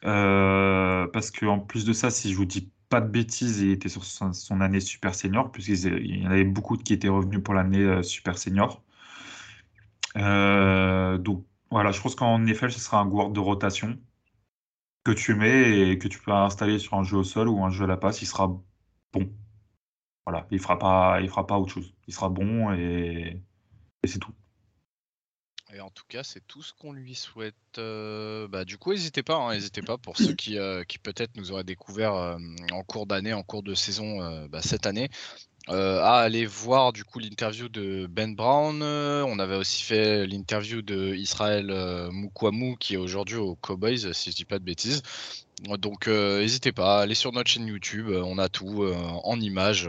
[0.07, 4.05] parce qu'en plus de ça, si je vous dis pas de bêtises, il était sur
[4.05, 8.03] son, année super senior, puisqu'il y en avait beaucoup qui étaient revenus pour l'année euh,
[8.03, 8.83] super senior.
[10.17, 13.99] Euh, donc voilà, je pense qu'en effet, ce sera un guard de rotation
[15.05, 17.71] que tu mets et que tu peux installer sur un jeu au sol ou un
[17.71, 18.49] jeu à la passe, il sera
[19.13, 19.33] bon.
[20.27, 21.95] Voilà, il fera pas, il fera pas autre chose.
[22.09, 23.43] Il sera bon et,
[24.05, 24.33] c'est tout.
[25.77, 27.55] Et en tout cas, c'est tout ce qu'on lui souhaite.
[27.77, 31.37] Euh, bah, du coup, n'hésitez pas, hein, n'hésitez pas pour ceux qui, euh, qui peut-être
[31.37, 32.39] nous auraient découvert
[32.73, 35.11] en cours d'année, en cours de saison bah, cette année.
[35.69, 38.83] Euh, à aller voir du coup l'interview de Ben Brown.
[38.83, 44.13] Euh, on avait aussi fait l'interview de Israël euh, Moukouamou qui est aujourd'hui aux Cowboys,
[44.15, 45.03] si je dis pas de bêtises.
[45.79, 48.85] Donc n'hésitez pas, allez sur notre chaîne YouTube, on a tout
[49.25, 49.89] en images.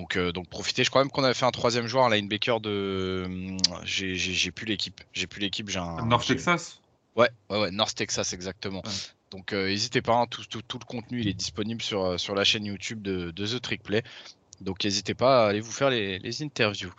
[0.00, 0.84] Donc, donc profitez.
[0.84, 3.56] Je crois même qu'on avait fait un troisième joueur, un linebacker de.
[3.84, 5.00] J'ai plus l'équipe.
[5.12, 5.68] J'ai plus l'équipe.
[5.68, 6.06] J'ai un.
[6.06, 6.80] North Texas?
[7.16, 8.82] Ouais, ouais, ouais, North Texas exactement.
[9.30, 12.44] Donc n'hésitez pas, hein, tout, tout, tout, le contenu il est disponible sur, sur la
[12.44, 14.02] chaîne YouTube de, de The Trick Play.
[14.60, 16.92] Donc n'hésitez pas à aller vous faire les, interviews.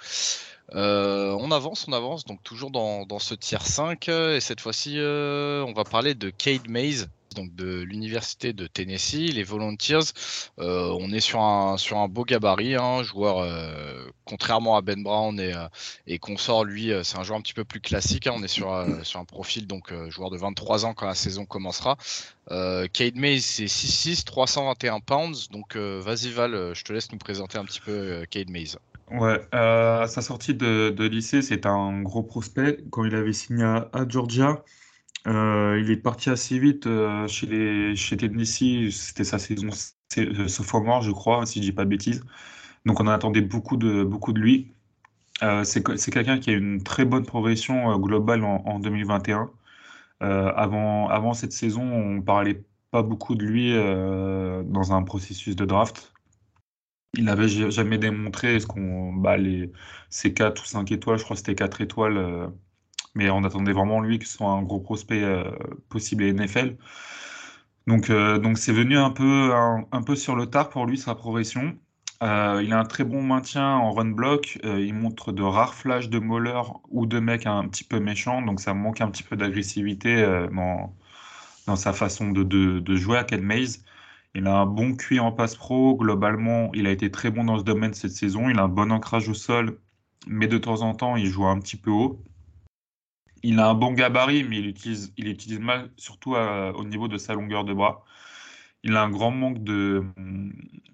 [0.75, 5.63] Euh, on avance, on avance, donc toujours dans, ce tiers 5, et cette fois-ci, euh,
[5.67, 10.13] on va parler de Cade Mays, donc de l'université de Tennessee, les Volunteers.
[10.59, 13.47] Euh, on est sur un, beau gabarit, hein, joueur,
[14.25, 15.53] contrairement à Ben Brown et,
[16.07, 18.27] et sort lui, c'est un joueur un petit peu plus classique.
[18.27, 18.33] Hein.
[18.35, 21.97] on est sur, un profil, donc joueur de 23 ans quand la saison commencera.
[22.51, 25.49] Euh, Cade Mays, c'est 6'6, 321 pounds.
[25.49, 28.77] Donc, euh, vas-y, Val, euh, je te laisse nous présenter un petit peu Cade Mays.
[29.11, 32.77] Ouais, à sa sortie de, lycée, c'est un gros prospect.
[32.91, 34.63] Quand il avait signé à, Georgia,
[35.25, 36.87] il est parti assez vite
[37.27, 38.91] chez, les, chez Tennessee.
[38.91, 39.69] C'était sa saison
[40.47, 42.23] sophomore, je crois, si je dis pas de bêtises.
[42.85, 44.73] Donc, on en attendait beaucoup de, beaucoup de lui.
[45.63, 49.51] c'est quelqu'un qui a une très bonne progression globale en, en 2021.
[50.21, 55.55] Euh, avant, avant cette saison, on parlait pas beaucoup de lui euh, dans un processus
[55.55, 56.13] de draft.
[57.13, 59.71] Il n'avait jamais démontré ce qu'on bah, les
[60.09, 62.47] ces 4 ou 5 étoiles, je crois que c'était 4 étoiles, euh,
[63.15, 65.23] mais on attendait vraiment lui que ce soit un gros prospect
[65.89, 66.77] possible à NFL.
[67.87, 71.77] Donc donc c'est venu un peu un, peu sur le tard pour lui sa progression.
[72.21, 74.59] Euh, il a un très bon maintien en run block.
[74.65, 78.41] Euh, il montre de rares flashs de Moller ou de mecs un petit peu méchants.
[78.41, 80.93] Donc ça manque un petit peu d'agressivité euh, dans,
[81.67, 83.85] dans, sa façon de, de, de jouer à Ken Maze.
[84.35, 85.95] Il a un bon QI en passe pro.
[85.97, 88.49] Globalement, il a été très bon dans ce domaine cette saison.
[88.49, 89.79] Il a un bon ancrage au sol,
[90.27, 92.23] mais de temps en temps, il joue un petit peu haut.
[93.43, 97.17] Il a un bon gabarit, mais il utilise, il utilise mal, surtout au niveau de
[97.17, 98.03] sa longueur de bras.
[98.83, 100.05] Il a un grand manque de,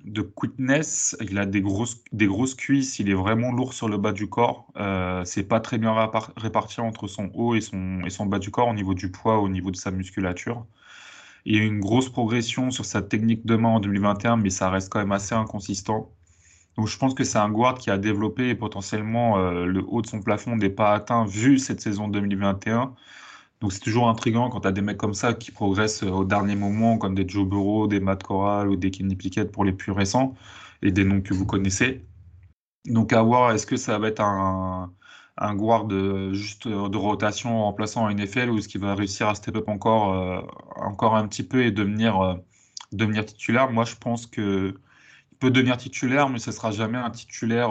[0.06, 1.16] de quickness.
[1.22, 3.00] Il a des grosses, des grosses cuisses.
[3.00, 4.68] Il est vraiment lourd sur le bas du corps.
[4.78, 5.94] Euh, c'est pas très bien
[6.38, 9.40] réparti entre son haut et son, et son bas du corps au niveau du poids,
[9.40, 10.66] au niveau de sa musculature.
[11.46, 14.70] Il y a une grosse progression sur sa technique de main en 2021, mais ça
[14.70, 16.12] reste quand même assez inconsistant.
[16.78, 20.08] Donc je pense que c'est un guard qui a développé potentiellement euh, le haut de
[20.08, 22.94] son plafond n'est pas atteint vu cette saison 2021.
[23.62, 26.26] Donc c'est toujours intriguant quand tu as des mecs comme ça qui progressent euh, au
[26.26, 29.74] dernier moment, comme des Joe Burrow, des Matt Corral ou des Kenny Pickett pour les
[29.74, 30.36] plus récents,
[30.82, 32.06] et des noms que vous connaissez.
[32.86, 34.92] Donc à voir, est-ce que ça va être un,
[35.56, 35.90] guard
[36.34, 39.68] juste de rotation en remplaçant un NFL ou est-ce qu'il va réussir à step up
[39.70, 40.42] encore, euh,
[40.76, 43.72] encore un petit peu et devenir, euh, titulaire?
[43.72, 44.76] Moi je pense que
[45.40, 47.70] peut devenir titulaire, mais ce sera jamais un titulaire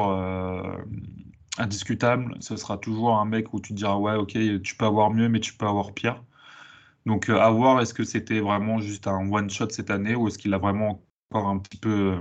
[1.59, 2.37] indiscutable.
[2.40, 5.40] Ce sera toujours un mec où tu diras ouais, ok, tu peux avoir mieux, mais
[5.40, 6.22] tu peux avoir pire.
[7.07, 10.29] Donc euh, à voir, est-ce que c'était vraiment juste un one shot cette année ou
[10.29, 12.16] est-ce qu'il a vraiment encore un petit peu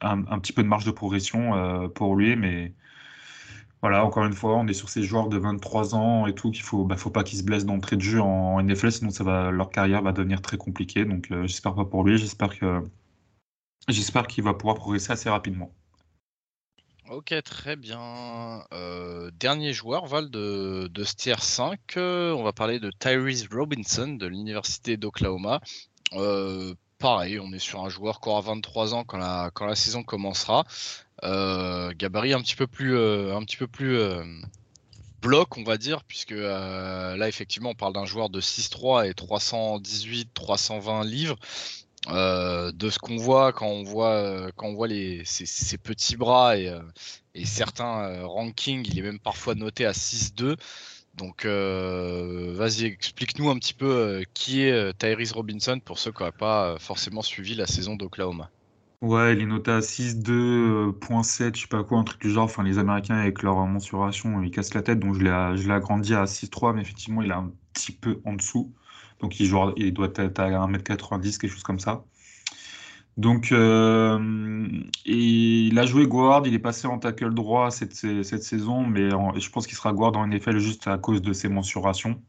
[0.00, 2.74] un, petit peu de marge de progression euh, pour lui, mais
[3.82, 6.62] voilà, encore une fois, on est sur ces joueurs de 23 ans et tout qu'il
[6.62, 9.50] faut, bah, faut pas qu'ils se blessent d'entrée de jeu en, NFL, sinon ça va,
[9.50, 11.04] leur carrière va devenir très compliquée.
[11.04, 12.82] Donc euh, j'espère pas pour lui, j'espère que
[13.88, 15.72] j'espère qu'il va pouvoir progresser assez rapidement.
[17.08, 18.64] Ok, très bien.
[18.72, 21.78] Euh, dernier joueur, Val, de, de Stier 5.
[21.96, 25.60] Euh, on va parler de Tyrese Robinson de l'Université d'Oklahoma.
[26.14, 29.76] Euh, pareil, on est sur un joueur qui aura 23 ans quand la, quand la
[29.76, 30.64] saison commencera.
[31.22, 34.00] gabarit un petit peu plus, un petit peu plus
[35.22, 41.06] bloc, on va dire, puisque là, effectivement, on parle d'un joueur de 6-3 et 318-320
[41.06, 41.36] livres.
[42.08, 46.16] Euh, de ce qu'on voit quand on voit euh, quand on voit les ces, petits
[46.16, 46.80] bras et, euh,
[47.44, 50.56] certains rankings, il est même parfois noté à 6-2.
[51.14, 56.76] Donc vas-y, explique-nous un petit peu qui est Tyrese Robinson pour ceux qui n'auraient pas
[56.78, 58.50] forcément suivi la saison d'Oklahoma.
[59.02, 62.44] Ouais, il est noté à 6-2.7, je sais pas quoi, un truc du genre.
[62.44, 65.00] Enfin, les Américains avec leur mensuration, ils cassent la tête.
[65.00, 68.72] Donc je l'ai agrandi à 6-3, mais effectivement, il est un petit peu en dessous.
[69.20, 72.04] Donc il, il doit être à 1m90, quelque chose comme ça.
[73.16, 74.68] Donc euh,
[75.06, 79.66] il a joué guard, il est passé en tackle droit cette, saison, mais je pense
[79.66, 82.20] qu'il sera guard en NFL juste à cause de ses mensurations.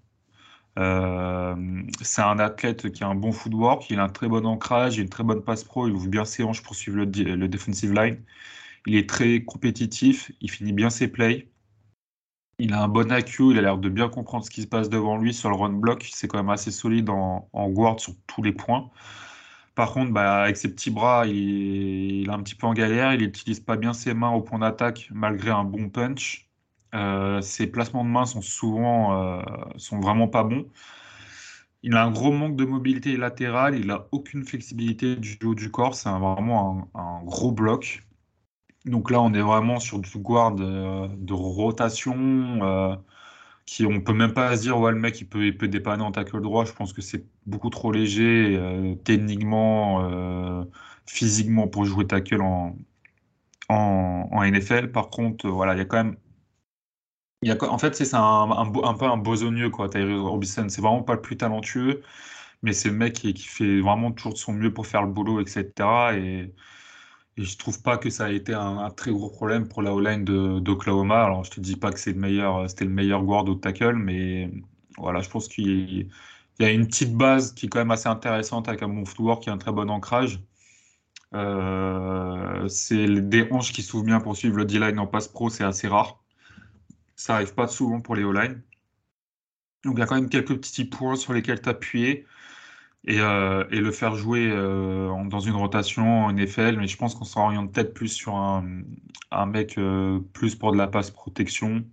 [0.79, 1.55] Euh,
[2.01, 5.09] c'est un athlète qui a un bon footwork, il a un très bon ancrage, une
[5.09, 8.21] très bonne passe pro, il ouvre bien ses hanches pour suivre le defensive line.
[8.85, 11.49] Il est très compétitif, il finit bien ses plays.
[12.59, 14.89] Il a un bon IQ, il a l'air de bien comprendre ce qui se passe
[14.89, 16.07] devant lui sur le run block.
[16.11, 18.89] C'est quand même assez solide en, guard sur tous les points.
[19.75, 23.13] Par contre, bah, avec ses petits bras, il, est un petit peu en galère.
[23.13, 26.49] Il n'utilise pas bien ses mains au point d'attaque malgré un bon punch.
[26.95, 29.41] Euh, ses placements de mains sont souvent euh,
[29.91, 30.65] vraiment pas bons.
[31.83, 33.75] Il a un gros manque de mobilité latérale.
[33.77, 35.95] Il n'a aucune flexibilité du haut du corps.
[35.95, 38.06] C'est vraiment un, gros bloc.
[38.87, 42.59] Donc là, on est vraiment sur du guard de, rotation.
[42.63, 42.95] Euh,
[43.67, 46.03] qui on peut même pas se dire ouais le mec il peut il peut dépanner
[46.03, 46.65] en tackle droit.
[46.65, 50.63] Je pense que c'est beaucoup trop léger euh, techniquement euh,
[51.05, 52.75] physiquement pour jouer tackle en,
[53.69, 56.17] NFL par contre voilà il y a quand même
[57.43, 58.19] y a, en fait c'est un,
[58.51, 60.67] un, peu un bosogneux quoi Tyrese Robinson.
[60.69, 62.01] C'est vraiment pas le plus talentueux
[62.63, 65.11] mais c'est le mec qui, qui, fait vraiment toujours de son mieux pour faire le
[65.11, 65.65] boulot etc
[66.15, 66.53] et
[67.37, 70.25] et je trouve pas que ça a été un, très gros problème pour la O-line
[70.25, 71.23] d'Oklahoma.
[71.23, 73.95] Alors, je te dis pas que c'est le meilleur, c'était le meilleur guard au tackle,
[73.95, 74.51] mais
[74.97, 76.09] voilà, je pense qu'il
[76.59, 79.43] y a une petite base qui est quand même assez intéressante avec un bon footwork
[79.43, 80.41] qui a un très bon ancrage.
[81.33, 85.63] Euh, c'est des hanches qui s'ouvrent bien pour suivre le D-line en passe pro, c'est
[85.63, 86.23] assez rare.
[87.15, 88.61] Ça arrive pas souvent pour les O-line.
[89.83, 92.25] Donc il y a quand même quelques petits points sur lesquels t'appuyer.
[93.09, 97.23] Euh, et, le faire jouer euh, dans une rotation en NFL, mais je pense qu'on
[97.23, 98.63] s'oriente peut-être plus sur un,
[99.45, 101.85] mec euh, plus pour de la passe protection,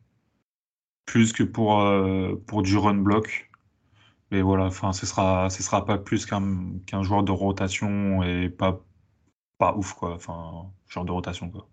[1.07, 1.85] plus que pour,
[2.47, 3.51] pour du run block.
[4.31, 8.49] Mais voilà, enfin, ce sera, ce sera pas plus qu'un qu'un joueur de rotation et
[8.49, 8.85] pas,
[9.59, 10.15] pas ouf, quoi.
[10.15, 11.69] Enfin, genre de rotation, quoi.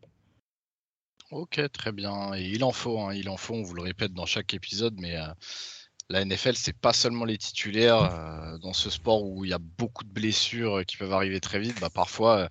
[1.32, 2.36] Ok, très bien.
[2.36, 5.16] Il en faut, hein, il en faut, on vous le répète dans chaque épisode, mais
[6.12, 8.04] la NFL, c'est pas seulement les titulaires.
[8.04, 11.60] Euh, dans ce sport où il y a beaucoup de blessures qui peuvent arriver très
[11.60, 12.48] vite, bah, parfois, euh,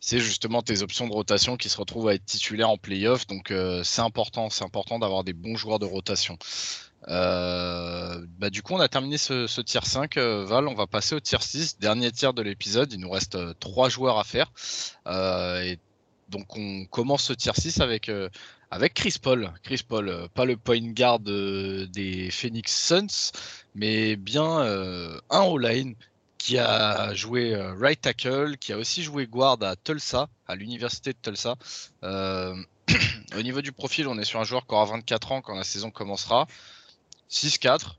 [0.00, 3.26] c'est justement tes options de rotation qui se retrouvent à être titulaires en playoff.
[3.26, 3.52] Donc
[3.84, 6.36] c'est important, c'est important d'avoir des bons joueurs de rotation.
[7.08, 10.68] bah, du coup, on a terminé ce, ce tier 5, Val.
[10.68, 12.92] On va passer au tier 6, dernier tiers de l'épisode.
[12.92, 14.52] Il nous reste trois joueurs à faire.
[15.06, 15.78] et
[16.28, 18.10] donc, on commence ce tier 6 avec
[18.74, 19.52] avec Chris Paul.
[19.62, 23.30] Chris Paul, euh, pas le point guard euh, des Phoenix Suns,
[23.76, 25.94] mais bien euh, un all-line
[26.38, 31.18] qui a joué right tackle, qui a aussi joué guard à Tulsa, à l'université de
[31.22, 31.54] Tulsa.
[32.02, 35.64] au niveau du profil, on est sur un joueur qui aura 24 ans quand la
[35.64, 36.46] saison commencera.
[37.30, 37.94] 6-4,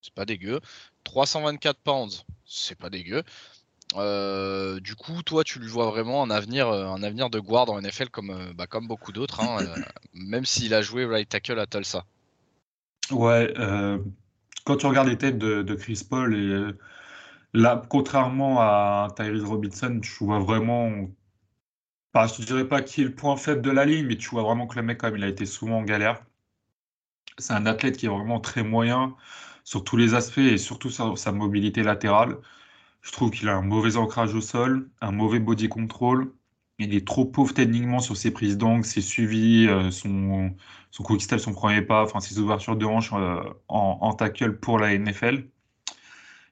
[0.00, 0.60] c'est pas dégueu.
[1.04, 3.22] 324 pounds, c'est pas dégueu.
[3.96, 7.70] Euh, du coup, toi, tu lui vois vraiment un avenir, euh, un avenir de guard
[7.70, 9.58] en NFL comme, euh, bah, comme beaucoup d'autres, hein,
[10.14, 12.04] même s'il a joué right tackle à Tulsa.
[13.10, 13.54] Ouais,
[14.64, 16.74] quand tu regardes les têtes de, Chris Paul, et
[17.54, 21.08] là, contrairement à Tyrese Robinson, tu vois vraiment.
[22.12, 24.28] Bah, je ne dirais pas qui est le point faible de la ligne, mais tu
[24.28, 26.22] vois vraiment que le mec, quand il a été souvent en galère.
[27.38, 29.14] C'est un athlète qui est vraiment très moyen
[29.64, 32.36] sur tous les aspects et surtout sur sa mobilité latérale.
[33.00, 36.32] Je trouve qu'il a un mauvais ancrage au sol, un mauvais body control.
[36.78, 40.54] Il est trop pauvre techniquement sur ses prises d'angle, ses suivis, euh, son,
[40.90, 44.96] son quick son premier pas, enfin ses ouvertures de hanche euh, en, tackle pour la
[44.96, 45.48] NFL.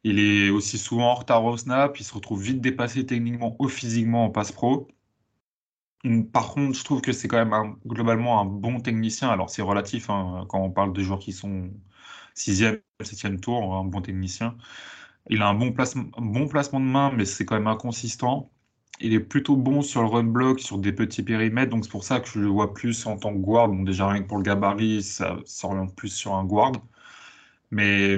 [0.04, 3.68] Il est aussi souvent en retard au snap, il se retrouve vite dépassé techniquement ou
[3.68, 4.88] physiquement en passe pro.
[6.32, 9.28] Par contre, je trouve que c'est quand même globalement un bon technicien.
[9.28, 11.70] Alors c'est relatif hein, quand on parle de joueurs qui sont
[12.36, 14.56] 6e, 7e tour, un bon technicien.
[15.28, 18.50] Il a un bon placement, bon placement de main, mais c'est quand même inconsistant.
[19.00, 22.04] Il est plutôt bon sur le run block, sur des petits périmètres, donc c'est pour
[22.04, 23.68] ça que je le vois plus en tant que guard.
[23.68, 26.72] Bon, déjà rien que pour le gabarit, ça s'oriente plus sur un guard.
[27.70, 28.16] Mais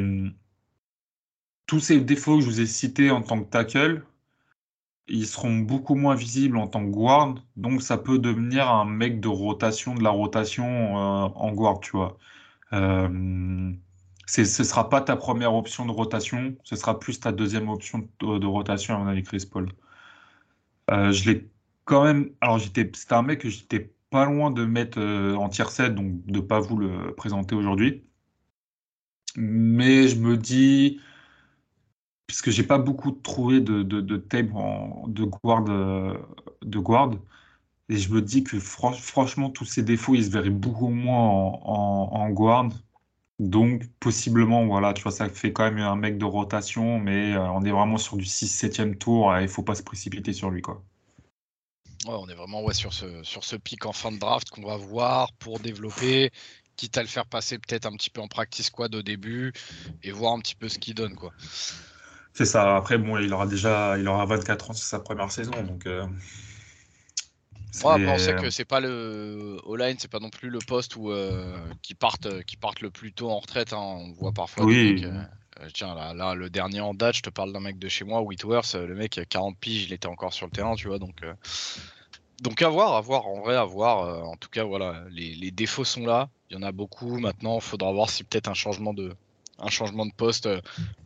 [1.66, 4.02] tous ces défauts que je vous ai cités en tant que tackle,
[5.08, 9.20] ils seront beaucoup moins visibles en tant que guard, donc ça peut devenir un mec
[9.20, 12.18] de rotation, de la rotation euh, en guard, tu vois.
[12.72, 13.72] Euh,
[14.28, 18.06] ce ne sera pas ta première option de rotation, ce sera plus ta deuxième option
[18.20, 19.70] de, rotation, à mon avis, Chris Paul.
[20.90, 21.48] Euh, je l'ai
[21.84, 22.30] quand même.
[22.40, 26.24] Alors, c'était un mec que j'étais pas loin de mettre euh, en tier 7, donc
[26.26, 28.04] de ne pas vous le présenter aujourd'hui.
[29.36, 31.00] Mais je me dis,
[32.26, 34.48] puisque j'ai pas beaucoup trouvé de, de, de tape
[35.08, 37.12] de guard, de guard,
[37.88, 42.10] et je me dis que franchement, tous ces défauts, ils se verraient beaucoup moins en,
[42.12, 42.70] en guard
[43.38, 47.40] donc, possiblement, voilà, tu vois, ça fait quand même un mec de rotation, mais euh,
[47.52, 50.60] on est vraiment sur du 6-7e tour et il faut pas se précipiter sur lui,
[50.60, 50.82] quoi.
[52.06, 54.66] Ouais, on est vraiment ouais, sur, ce, sur ce pic en fin de draft qu'on
[54.66, 56.30] va voir pour développer,
[56.76, 59.52] quitte à le faire passer peut-être un petit peu en practice squad au début
[60.02, 61.32] et voir un petit peu ce qu'il donne, quoi.
[62.34, 62.76] C'est ça.
[62.76, 65.86] Après, bon, il aura déjà il aura 24 ans sur sa première saison, donc.
[65.86, 66.06] Euh,
[67.84, 71.56] on sait que c'est pas le all-line, c'est pas non plus le poste où euh,
[71.82, 73.72] qui partent qui partent le plus tôt en retraite.
[73.72, 73.78] Hein.
[73.78, 75.04] On voit parfois oui.
[75.04, 75.22] Euh,
[75.60, 78.04] euh, tiens, là, là, le dernier en date, je te parle d'un mec de chez
[78.04, 81.24] moi, Whitworth, le mec 40 piges, il était encore sur le terrain, tu vois, donc
[82.40, 84.24] donc à voir, à voir, en vrai, à voir.
[84.24, 86.28] en tout cas, voilà, les, défauts sont là.
[86.50, 87.18] Il y en a beaucoup.
[87.18, 89.12] Maintenant, il faudra voir si peut-être un changement de
[89.60, 90.48] un changement de poste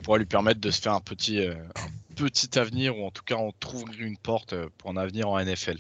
[0.03, 3.37] pourra lui permettre de se faire un petit un petit avenir ou en tout cas
[3.37, 5.79] on trouve une porte pour un avenir en NFL.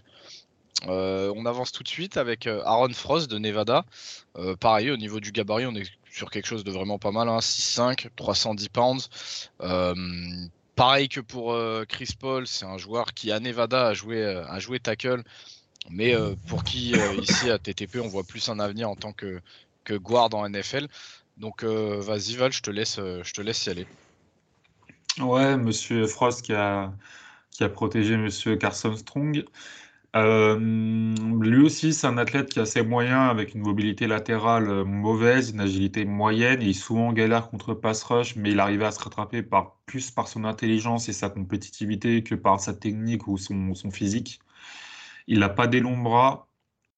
[0.88, 3.84] Euh, on avance tout de suite avec euh, Aaron Frost de Nevada.
[4.36, 7.28] Euh, pareil, au niveau du gabarit, on est sur quelque chose de vraiment pas mal.
[7.28, 8.10] 6'5, hein.
[8.16, 9.08] 310 pounds.
[10.74, 11.56] pareil que pour
[11.88, 15.22] Chris Paul, c'est un joueur qui à Nevada a joué, a joué tackle,
[15.90, 16.14] mais
[16.48, 19.40] pour qui ici à TTP on voit plus un avenir en tant que,
[19.84, 20.88] que guard en NFL.
[21.36, 23.86] Donc vas-y Val, je te laisse, je te laisse y aller.
[25.20, 26.92] Ouais, Monsieur Frost qui a,
[27.50, 29.44] qui a protégé Monsieur Carson Strong.
[30.14, 30.58] Euh,
[31.40, 35.50] lui aussi, c'est un athlète qui a assez moyen, avec une mobilité latérale euh, mauvaise,
[35.50, 36.60] une agilité moyenne.
[36.60, 39.76] Il est souvent en galère contre pass rush, mais il arrivait à se rattraper par,
[39.86, 44.40] plus par son intelligence et sa compétitivité que par sa technique ou son, physique.
[45.26, 46.48] Il n'a pas des bras,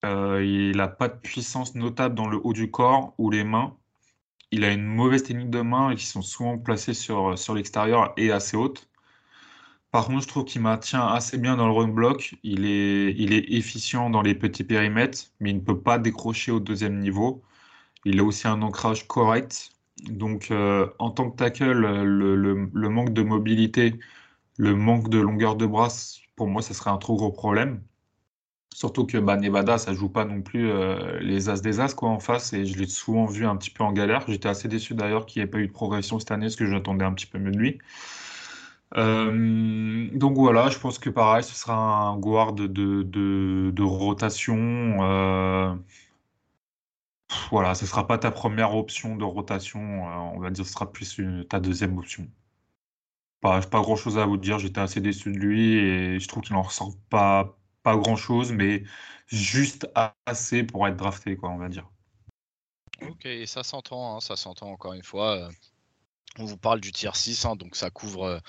[0.05, 3.77] euh, il n'a pas de puissance notable dans le haut du corps ou les mains.
[4.51, 8.31] Il a une mauvaise technique de main qui sont souvent placées sur, sur l'extérieur et
[8.31, 8.89] assez hautes.
[9.95, 12.35] Par contre, je trouve qu'il maintient assez bien dans le run block.
[12.43, 16.51] Il est, il est efficient dans les petits périmètres, mais il ne peut pas décrocher
[16.51, 17.41] au deuxième niveau.
[18.03, 19.71] Il a aussi un ancrage correct.
[20.09, 23.97] Donc, euh, en tant que tackle, le, manque de mobilité,
[24.57, 25.87] le manque de longueur de bras,
[26.35, 27.81] pour moi, ça serait un trop gros problème.
[28.73, 32.09] Surtout que bah, Nevada, ça joue pas non plus euh, les as des as quoi,
[32.09, 34.25] en face, et je l'ai souvent vu un petit peu en galère.
[34.27, 36.65] J'étais assez déçu d'ailleurs qu'il n'y ait pas eu de progression cette année, parce que
[36.65, 37.79] j'attendais un petit peu mieux de lui.
[38.97, 45.03] Euh, donc voilà, je pense que pareil, ce sera un guard de, rotation.
[45.03, 45.75] Euh,
[47.51, 49.81] voilà, ce sera pas ta première option de rotation.
[49.81, 51.19] Euh, on va dire ce sera plus
[51.49, 52.27] ta deuxième option.
[53.41, 54.59] Pas, pas grand chose à vous dire.
[54.59, 58.51] J'étais assez déçu de lui et je trouve qu'il n'en ressort pas, pas grand chose,
[58.53, 58.83] mais
[59.27, 59.89] juste
[60.25, 61.89] assez pour être drafté, quoi, on va dire.
[63.01, 65.49] Ok, ça s'entend, hein, ça s'entend encore une fois.
[66.39, 68.41] On vous parle du tier 6, hein, donc ça couvre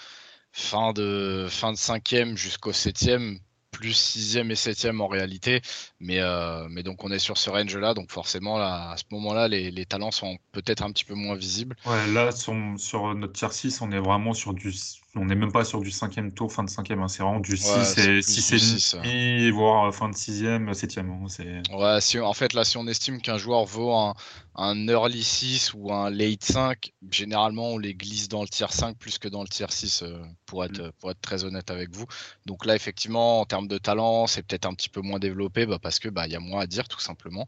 [0.57, 3.39] fin de fin de cinquième jusqu'au septième
[3.73, 5.61] plus sixième et septième en réalité.
[6.01, 9.49] Mais, euh, mais donc on est sur ce range-là, donc forcément là, à ce moment-là,
[9.49, 11.77] les, talents sont peut-être un petit peu moins visibles.
[11.85, 14.73] Ouais, là sur, sur notre tier 6, on est vraiment sur du
[15.17, 17.09] on n'est même pas sur du cinquième tour, fin de cinquième, hein.
[17.09, 21.11] c'est vraiment du 6 et 6 et voire fin de sixième, septième.
[21.11, 21.63] Hein.
[21.75, 24.15] Ouais, si, en fait, là, si on estime qu'un joueur vaut un,
[24.57, 28.97] un, early 6 ou un late 5, généralement, on les glisse dans le tier 5
[28.97, 30.93] plus que dans le tier 6, euh, pour, être, mm.
[30.99, 32.07] pour être très honnête avec vous.
[32.47, 35.79] Donc là, effectivement, en termes de talent, c'est peut-être un petit peu moins développé bah,
[35.81, 37.47] parce qu'il bah, y a moins à dire, tout simplement.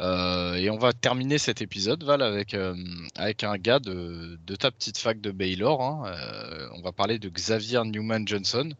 [0.00, 2.74] Euh, et on va terminer cet épisode, Val, avec, euh,
[3.16, 5.82] avec un gars de, de, ta petite fac de Baylor.
[5.82, 6.70] Hein.
[6.74, 8.74] on va parler de Xavier Newman Johnson,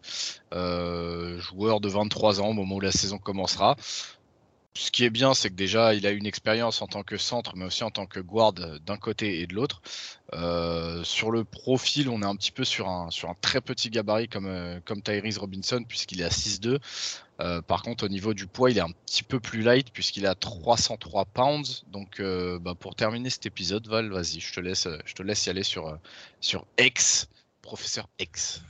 [0.52, 3.76] euh, joueur de 23 ans au moment où la saison commencera.
[4.74, 7.56] Ce qui est bien, c'est que déjà, il a une expérience en tant que centre,
[7.56, 9.80] mais aussi en tant que guard d'un côté et de l'autre.
[10.34, 13.08] Euh, sur le profil, on est un petit peu sur un,
[13.40, 16.78] très petit gabarit comme, euh, Tyrese Robinson, puisqu'il est à 6'2.
[17.66, 20.34] par contre, au niveau du poids, il est un petit peu plus light, puisqu'il à
[20.34, 21.86] 303 pounds.
[21.90, 25.98] Donc, bah, pour terminer cet épisode, Val, vas-y, je te laisse, y aller sur
[26.78, 27.26] X
[27.70, 28.64] professeur X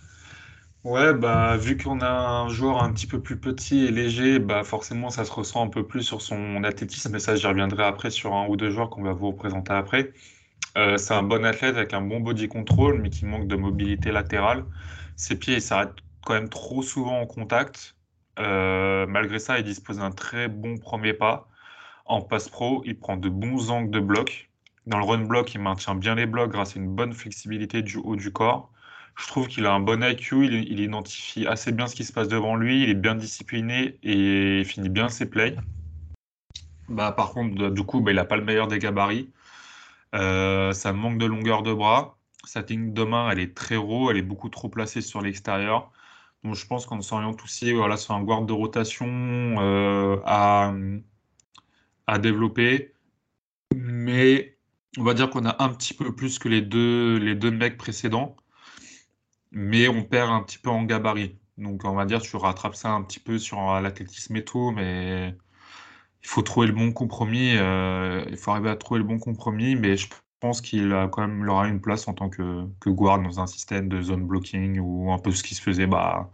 [0.85, 4.63] Ouais, bah, vu qu'on a un joueur un petit peu plus petit et léger, bah,
[4.63, 8.11] forcément, ça se ressent un peu plus sur son athlétisme, mais ça, j'y reviendrai après
[8.11, 10.13] sur un ou deux joueurs qu'on va vous représenter après.
[10.77, 14.13] Euh, c'est un bon athlète avec un bon body control, mais qui manque de mobilité
[14.13, 14.65] latérale.
[15.17, 15.97] Ses pieds, s'arrêtent
[16.27, 17.97] quand même trop souvent en contact.
[18.39, 21.49] Euh, malgré ça, il dispose d'un très bon premier pas.
[22.05, 24.51] En passe pro, il prend de bons angles de bloc.
[24.87, 27.97] Dans le run block, il maintient bien les blocs grâce à une bonne flexibilité du
[27.99, 28.70] haut du corps.
[29.21, 32.29] Je trouve qu'il a un bon IQ, il, identifie assez bien ce qui se passe
[32.29, 35.57] devant lui, il est bien discipliné et finit bien ses plays.
[36.89, 39.31] Bah, par contre, du coup, bah, il n'a pas le meilleur des gabarits.
[40.15, 42.17] Euh, ça manque de longueur de bras.
[42.45, 45.93] Sa ligne de main, elle est très raw, elle est beaucoup trop placée sur l'extérieur.
[46.43, 50.73] Donc je pense qu'on s'oriente aussi voilà, sur un guard de rotation euh, à,
[52.07, 52.95] à développer.
[53.75, 54.57] Mais
[54.97, 57.77] on va dire qu'on a un petit peu plus que les deux, les deux mecs
[57.77, 58.35] précédents
[59.53, 61.39] mais on perd un petit peu en gabarit.
[61.59, 65.37] Donc on va dire tu rattrapes ça un petit peu sur l'athlétisme et tout, mais
[66.23, 67.57] il faut trouver le bon compromis.
[67.57, 70.09] Euh, il faut arriver à trouver le bon compromis, mais je
[70.41, 73.47] pense qu'il a quand même aura une place en tant que, que guard dans un
[73.47, 76.31] système de zone blocking ou un peu ce qui se faisait bah,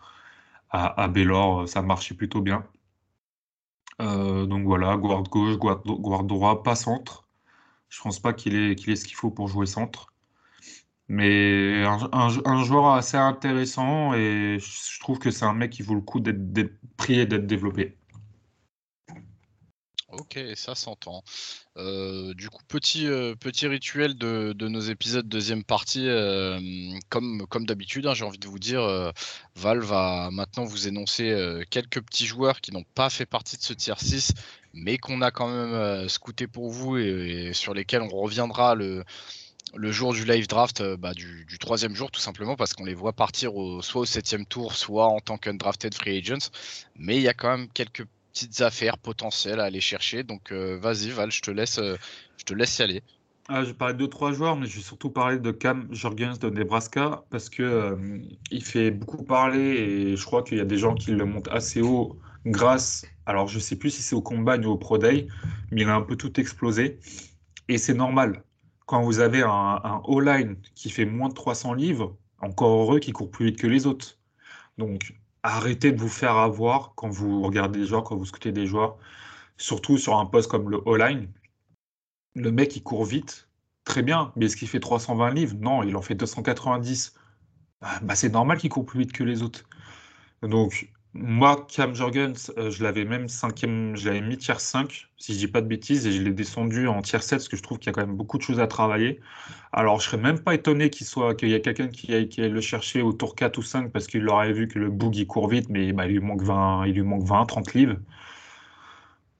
[0.70, 2.64] à, à Baylor, ça marchait plutôt bien.
[4.00, 5.82] Euh, donc voilà, guard gauche, guard,
[6.24, 7.26] droit, pas centre.
[7.88, 10.12] Je pense pas qu'il ait, qu'il ait ce qu'il faut pour jouer centre.
[11.08, 16.00] Mais un, joueur assez intéressant et je trouve que c'est un mec qui vaut le
[16.00, 17.96] coup d'être pris et d'être développé.
[20.12, 21.22] Ok, ça s'entend.
[21.76, 26.08] Euh, du coup, petit, euh, petit rituel de, nos épisodes deuxième partie.
[26.08, 26.58] Euh,
[27.10, 29.12] comme comme d'habitude, hein, j'ai envie de vous dire,
[29.56, 31.34] Val va maintenant vous énoncer
[31.70, 34.32] quelques petits joueurs qui n'ont pas fait partie de ce tier 6,
[34.74, 39.04] mais qu'on a quand même scouté pour vous et sur lesquels on reviendra le,
[39.74, 42.94] le jour du live draft, euh, bah, du, troisième jour, tout simplement, parce qu'on les
[42.94, 46.50] voit partir soit au septième tour, soit en tant qu'undrafted free agents.
[46.96, 50.22] Mais il y a quand même quelques petites affaires potentielles à aller chercher.
[50.22, 51.96] Donc euh, vas-y, Val, je te laisse, euh,
[52.36, 53.02] je te laisse y aller.
[53.48, 56.38] Ah, je vais parler de trois joueurs, mais je vais surtout parler de Cam Jorgens
[56.40, 57.96] de Nebraska parce que
[58.50, 61.48] il fait beaucoup parler et je crois qu'il y a des gens qui le montent
[61.48, 63.06] assez haut grâce.
[63.24, 65.28] Alors, je sais plus si c'est au combat ou au Pro Day,
[65.70, 66.98] mais il a un peu tout explosé
[67.68, 68.42] et c'est normal
[68.86, 69.48] quand vous avez un,
[69.84, 73.66] un O-line qui fait moins de 300 livres, encore heureux qu'il court plus vite que
[73.66, 74.18] les autres.
[74.78, 78.66] Donc, arrêtez de vous faire avoir quand vous regardez des joueurs, quand vous scrutez des
[78.66, 78.98] joueurs,
[79.58, 81.28] surtout sur un poste comme le O-line.
[82.34, 83.48] Le mec, il court vite,
[83.84, 85.56] très bien, mais est-ce qu'il fait 320 livres?
[85.58, 87.14] Non, il en fait 290.
[87.80, 89.64] Ah, bah, c'est normal qu'il court plus vite que les autres.
[90.42, 95.34] Donc, moi, Cam Jorgens, euh, je l'avais même cinquième, je l'avais mis tier 5, si
[95.34, 97.62] je dis pas de bêtises, et je l'ai descendu en tier 7 parce que je
[97.62, 99.20] trouve qu'il y a quand même beaucoup de choses à travailler.
[99.72, 102.60] Alors, je serais même pas étonné qu'il soit, qu'il y ait quelqu'un qui aille, le
[102.60, 105.48] chercher au tour 4 ou 5 parce qu'il aurait vu que le bug il court
[105.48, 107.96] vite, mais bah, il lui manque 20, il lui manque 20, 30 livres.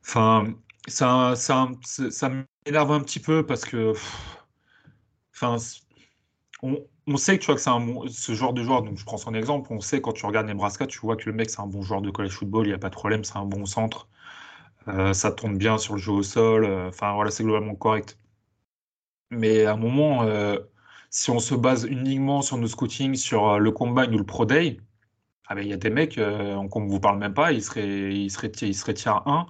[0.03, 0.55] Enfin,
[0.89, 2.31] ça, ça, ça
[2.67, 3.93] m'énerve un petit peu parce que,
[5.35, 5.57] enfin,
[6.63, 8.83] on, sait que tu vois que c'est un ce genre de joueur.
[8.83, 9.73] Donc je prends son exemple.
[9.73, 12.03] On sait quand tu regardes Nebraska, tu vois que le mec c'est un bon joueur
[12.03, 12.67] de college football.
[12.67, 14.09] Il n'y a pas de problème, c'est un bon centre.
[14.89, 16.65] Euh, ça tourne bien sur le jeu au sol.
[16.65, 18.19] Euh, enfin voilà, c'est globalement correct.
[19.31, 20.59] Mais à un moment, euh,
[21.11, 24.79] si on se base uniquement sur nos scootings, sur le combine ou le pro day,
[25.49, 28.15] ah ben, il y a des mecs, on ne vous parle même pas, ils seraient,
[28.15, 29.47] ils seraient tiers 1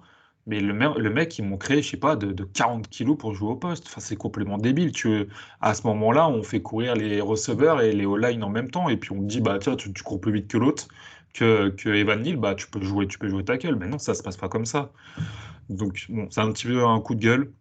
[0.46, 0.72] mais le,
[1.10, 3.86] mec, ils m'ont créé, je sais pas, de, 40 kilos pour jouer au poste.
[3.88, 4.92] Enfin, c'est complètement débile.
[4.92, 5.28] Tu,
[5.60, 8.88] à ce moment-là, on fait courir les receveurs et les O-line en même temps.
[8.88, 10.86] Et puis on me dit, bah tiens, tu, cours plus vite que l'autre,
[11.34, 13.42] que, que, Evan Neal, bah tu peux jouer, tu peux jouer.
[13.78, 14.92] Mais non, ça se passe pas comme ça.
[15.68, 17.52] Donc bon, c'est un petit peu un coup de gueule.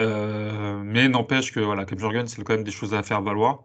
[0.00, 3.64] Euh, mais n'empêche que voilà, Cap Jorgen, c'est quand même des choses à faire valoir.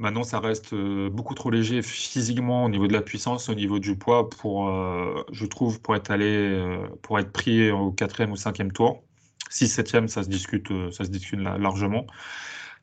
[0.00, 3.78] Maintenant, ça reste euh, beaucoup trop léger physiquement au niveau de la puissance, au niveau
[3.78, 8.32] du poids, pour, euh, je trouve, pour être allé, euh, pour être pris au quatrième
[8.32, 9.04] ou cinquième tour.
[9.50, 12.06] 6 septième, ça se discute, ça se discute largement.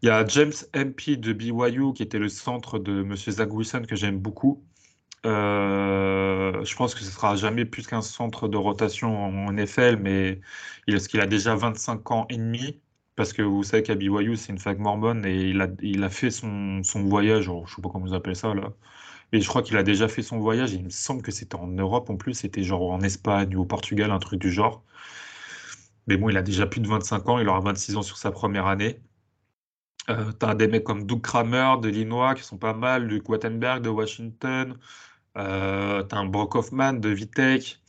[0.03, 3.83] Il y a James MP de BYU qui était le centre de Monsieur Zach Wilson
[3.87, 4.63] que j'aime beaucoup.
[5.23, 10.41] je pense que ce sera jamais plus qu'un centre de rotation en NFL, mais
[10.87, 12.79] il, qu'il a déjà 25 ans et demi
[13.17, 16.09] parce que vous savez qu'à BYU, c'est une fac mormone et il a, il a
[16.09, 18.73] fait son, son voyage, je ne sais pas comment vous appelez ça là,
[19.33, 20.73] mais je crois qu'il a déjà fait son voyage.
[20.73, 23.65] il me semble que c'était en Europe en plus, c'était genre en Espagne ou au
[23.65, 24.83] Portugal, un truc du genre.
[26.07, 28.31] Mais bon, il a déjà plus de 25 ans, il aura 26 ans sur sa
[28.31, 29.01] première année.
[30.09, 33.81] Euh, t'as des mecs comme Doug Kramer de l'Illinois qui sont pas mal, Luke Wattenberg
[33.83, 34.77] de Washington.
[35.37, 37.81] Euh, t'as un Brock Hoffman de Vitek.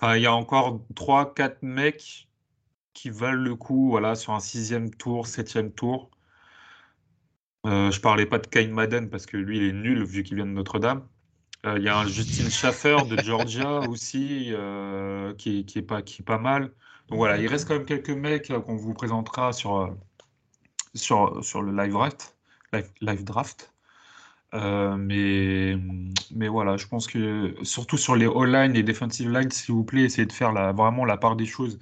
[0.00, 2.29] Enfin, il y a encore 3-4 mecs
[3.00, 6.10] qui valent le coup voilà, sur un sixième tour, septième tour.
[7.66, 10.36] Euh, je parlais pas de Kyle Madden parce que lui, il est nul vu qu'il
[10.36, 11.06] vient de Notre-Dame.
[11.64, 16.02] Euh, il y a un Justin Schaffer de Georgia aussi euh, qui, qui, est pas,
[16.02, 16.72] qui est pas mal.
[17.08, 19.96] Donc voilà, il reste quand même quelques mecs qu'on vous présentera sur,
[20.94, 22.36] sur, sur le live draft.
[23.00, 23.72] Live, draft.
[24.52, 25.74] mais,
[26.34, 30.02] mais voilà, je pense que surtout sur les all-line et defensive line, s'il vous plaît,
[30.02, 31.80] essayez de faire la, vraiment la part des choses.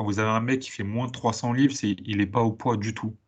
[0.00, 2.52] Quand vous avez un mec qui fait moins de 300 livres, il n'est pas au
[2.52, 3.18] poids du tout.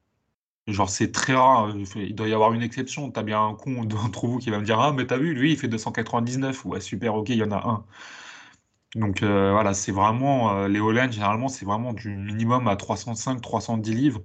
[0.67, 1.67] Genre, c'est très rare.
[1.69, 3.13] Euh, il doit y avoir une exception.
[3.13, 5.35] Tu as bien un con d'entre vous qui va me dire Ah, mais t'as vu,
[5.35, 6.65] lui, il fait 299.
[6.65, 7.87] Ouais, super, ok, il y en a un.
[8.95, 10.55] Donc euh, voilà, c'est vraiment.
[10.57, 14.23] Euh, les Hollands, généralement, c'est vraiment du minimum à 305, 310 livres.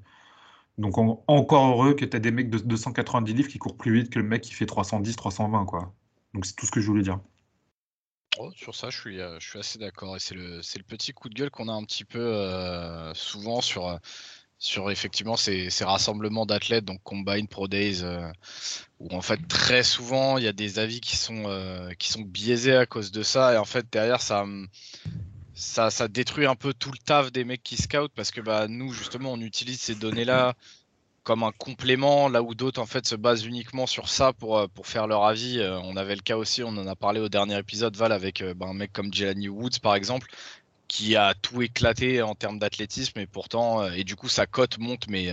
[0.77, 4.11] Donc encore heureux que tu as des mecs de 290 livres qui courent plus vite
[4.11, 5.93] que le mec qui fait 310, 320, quoi.
[6.33, 7.19] Donc c'est tout ce que je voulais dire.
[8.39, 10.15] Oh, sur ça, je suis, euh, je suis assez d'accord.
[10.15, 13.61] Et c'est le, le petit coup de gueule qu'on a un petit peu euh, souvent
[13.61, 13.97] sur, euh,
[14.59, 18.03] sur effectivement ces, ces rassemblements d'athlètes, donc Combine Pro Days,
[18.99, 21.43] où en fait très souvent il y a des avis qui sont,
[21.99, 23.53] qui sont biaisés à cause de ça.
[23.53, 24.45] Et en fait derrière ça,
[25.53, 28.67] ça, ça détruit un peu tout le taf des mecs qui scoutent parce que bah,
[28.67, 30.55] nous justement on utilise ces données-là
[31.27, 34.67] comme un complément, là où d'autres en fait se basent uniquement sur ça pour, euh,
[34.83, 35.59] faire leur avis.
[35.59, 38.41] Euh, on avait le cas aussi, on en a parlé au dernier épisode, Val, avec
[38.41, 40.29] euh, ben, un mec comme Jelani Woods par exemple,
[40.87, 45.09] qui a tout éclaté en termes d'athlétisme et pourtant, et du coup sa cote monte,
[45.09, 45.29] mais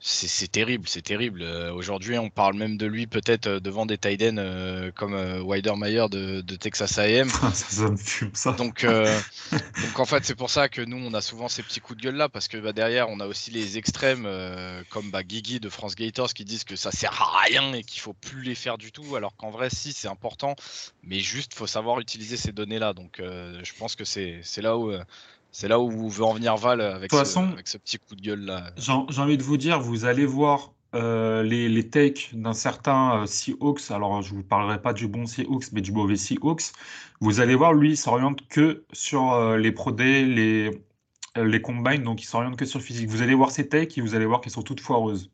[0.00, 1.42] c'est terrible, c'est terrible.
[1.42, 6.06] Euh, aujourd'hui, on parle même de lui peut-être euh, devant des Tiden euh, comme Widermeyer
[6.08, 7.28] de, de, Texas A&M.
[7.52, 8.52] ça, me fume ça.
[8.52, 11.98] Donc, donc en fait, c'est pour ça que nous, on a souvent ces petits coups
[11.98, 14.28] de gueule là, parce que bah, derrière, on a aussi les extrêmes
[14.90, 18.00] comme bah, Guigui de France Gators qui disent que ça sert à rien et qu'il
[18.00, 20.54] faut plus les faire du tout, alors qu'en vrai, si, c'est important,
[21.02, 22.92] mais juste, faut savoir utiliser ces données là.
[22.92, 24.92] Donc, je pense que c'est là où
[25.50, 28.70] c'est là où veut en venir Val avec, ce, petit coup de gueule là.
[28.76, 33.26] J'ai envie de vous dire, vous allez voir euh, les, les, takes d'un certain euh,
[33.26, 33.90] Seahawks.
[33.90, 36.72] Alors, je ne vous parlerai pas du bon Seahawks, mais du mauvais Seahawks.
[37.20, 40.70] Vous allez voir, lui, il s'oriente que sur euh, les Pro les,
[41.36, 43.08] les combines, donc il s'oriente que sur le physique.
[43.08, 45.30] Vous allez voir ces takes et vous allez voir qu'elles sont toutes foireuses.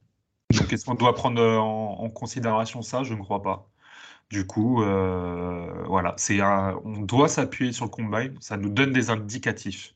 [0.59, 3.05] Donc, est-ce qu'on doit prendre en, considération ça?
[3.05, 3.69] Je ne crois pas.
[4.31, 4.77] Du coup,
[5.87, 8.37] voilà, c'est on doit s'appuyer sur le combine.
[8.41, 9.94] Ça nous donne des indicatifs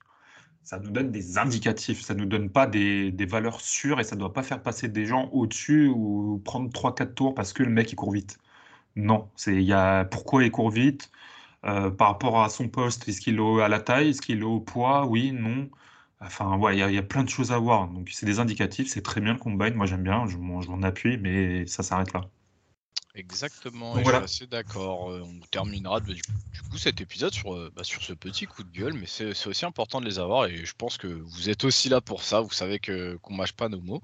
[0.69, 4.17] ça nous donne des indicatifs, ça ne nous donne pas des, valeurs sûres et ça
[4.17, 7.71] ne doit pas faire passer des gens au-dessus ou prendre 3-4 tours parce que le
[7.71, 8.39] mec il court vite.
[8.97, 11.11] Non, c'est y a pourquoi il court vite?
[11.65, 14.45] Euh, par rapport à son poste, est-ce qu'il est à la taille, est-ce qu'il est
[14.45, 15.71] au poids, oui, non.
[16.21, 17.89] Enfin, ouais, il y, a plein de choses à voir.
[17.89, 19.75] Donc, c'est des indicatifs, c'est très bien le combine.
[19.75, 22.23] Moi, j'aime bien, je m'en appuie, mais ça s'arrête là.
[23.19, 25.11] Exactement, et je suis assez d'accord.
[25.11, 26.23] Euh, on terminera du,
[26.71, 29.65] coup cet épisode sur, euh, bah, sur ce petit coup de gueule, mais c'est aussi
[29.65, 32.41] important de les avoir et je pense que vous êtes aussi là pour ça.
[32.41, 34.03] Vous savez que qu'on mâche pas nos mots.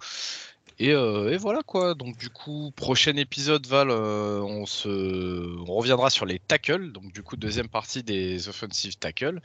[0.80, 1.95] Et, euh, et, voilà quoi.
[1.95, 6.91] Donc du coup, prochain épisode Val, on se, on reviendra sur les tackles.
[6.91, 9.41] Donc du coup, deuxième partie des offensive tackles.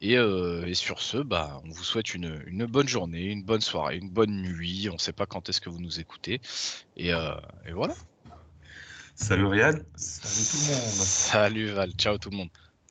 [0.00, 3.98] Et, et, sur ce, bah, on vous souhaite une, une, bonne journée, une bonne soirée,
[3.98, 4.88] une bonne nuit.
[4.90, 6.40] On ne sait pas quand est-ce que vous nous écoutez.
[6.96, 7.94] Et, et voilà.
[9.22, 9.86] Salut Riyad.
[9.94, 11.06] Salut tout le monde.
[11.06, 11.92] Salut Val.
[11.92, 12.50] Ciao tout le monde.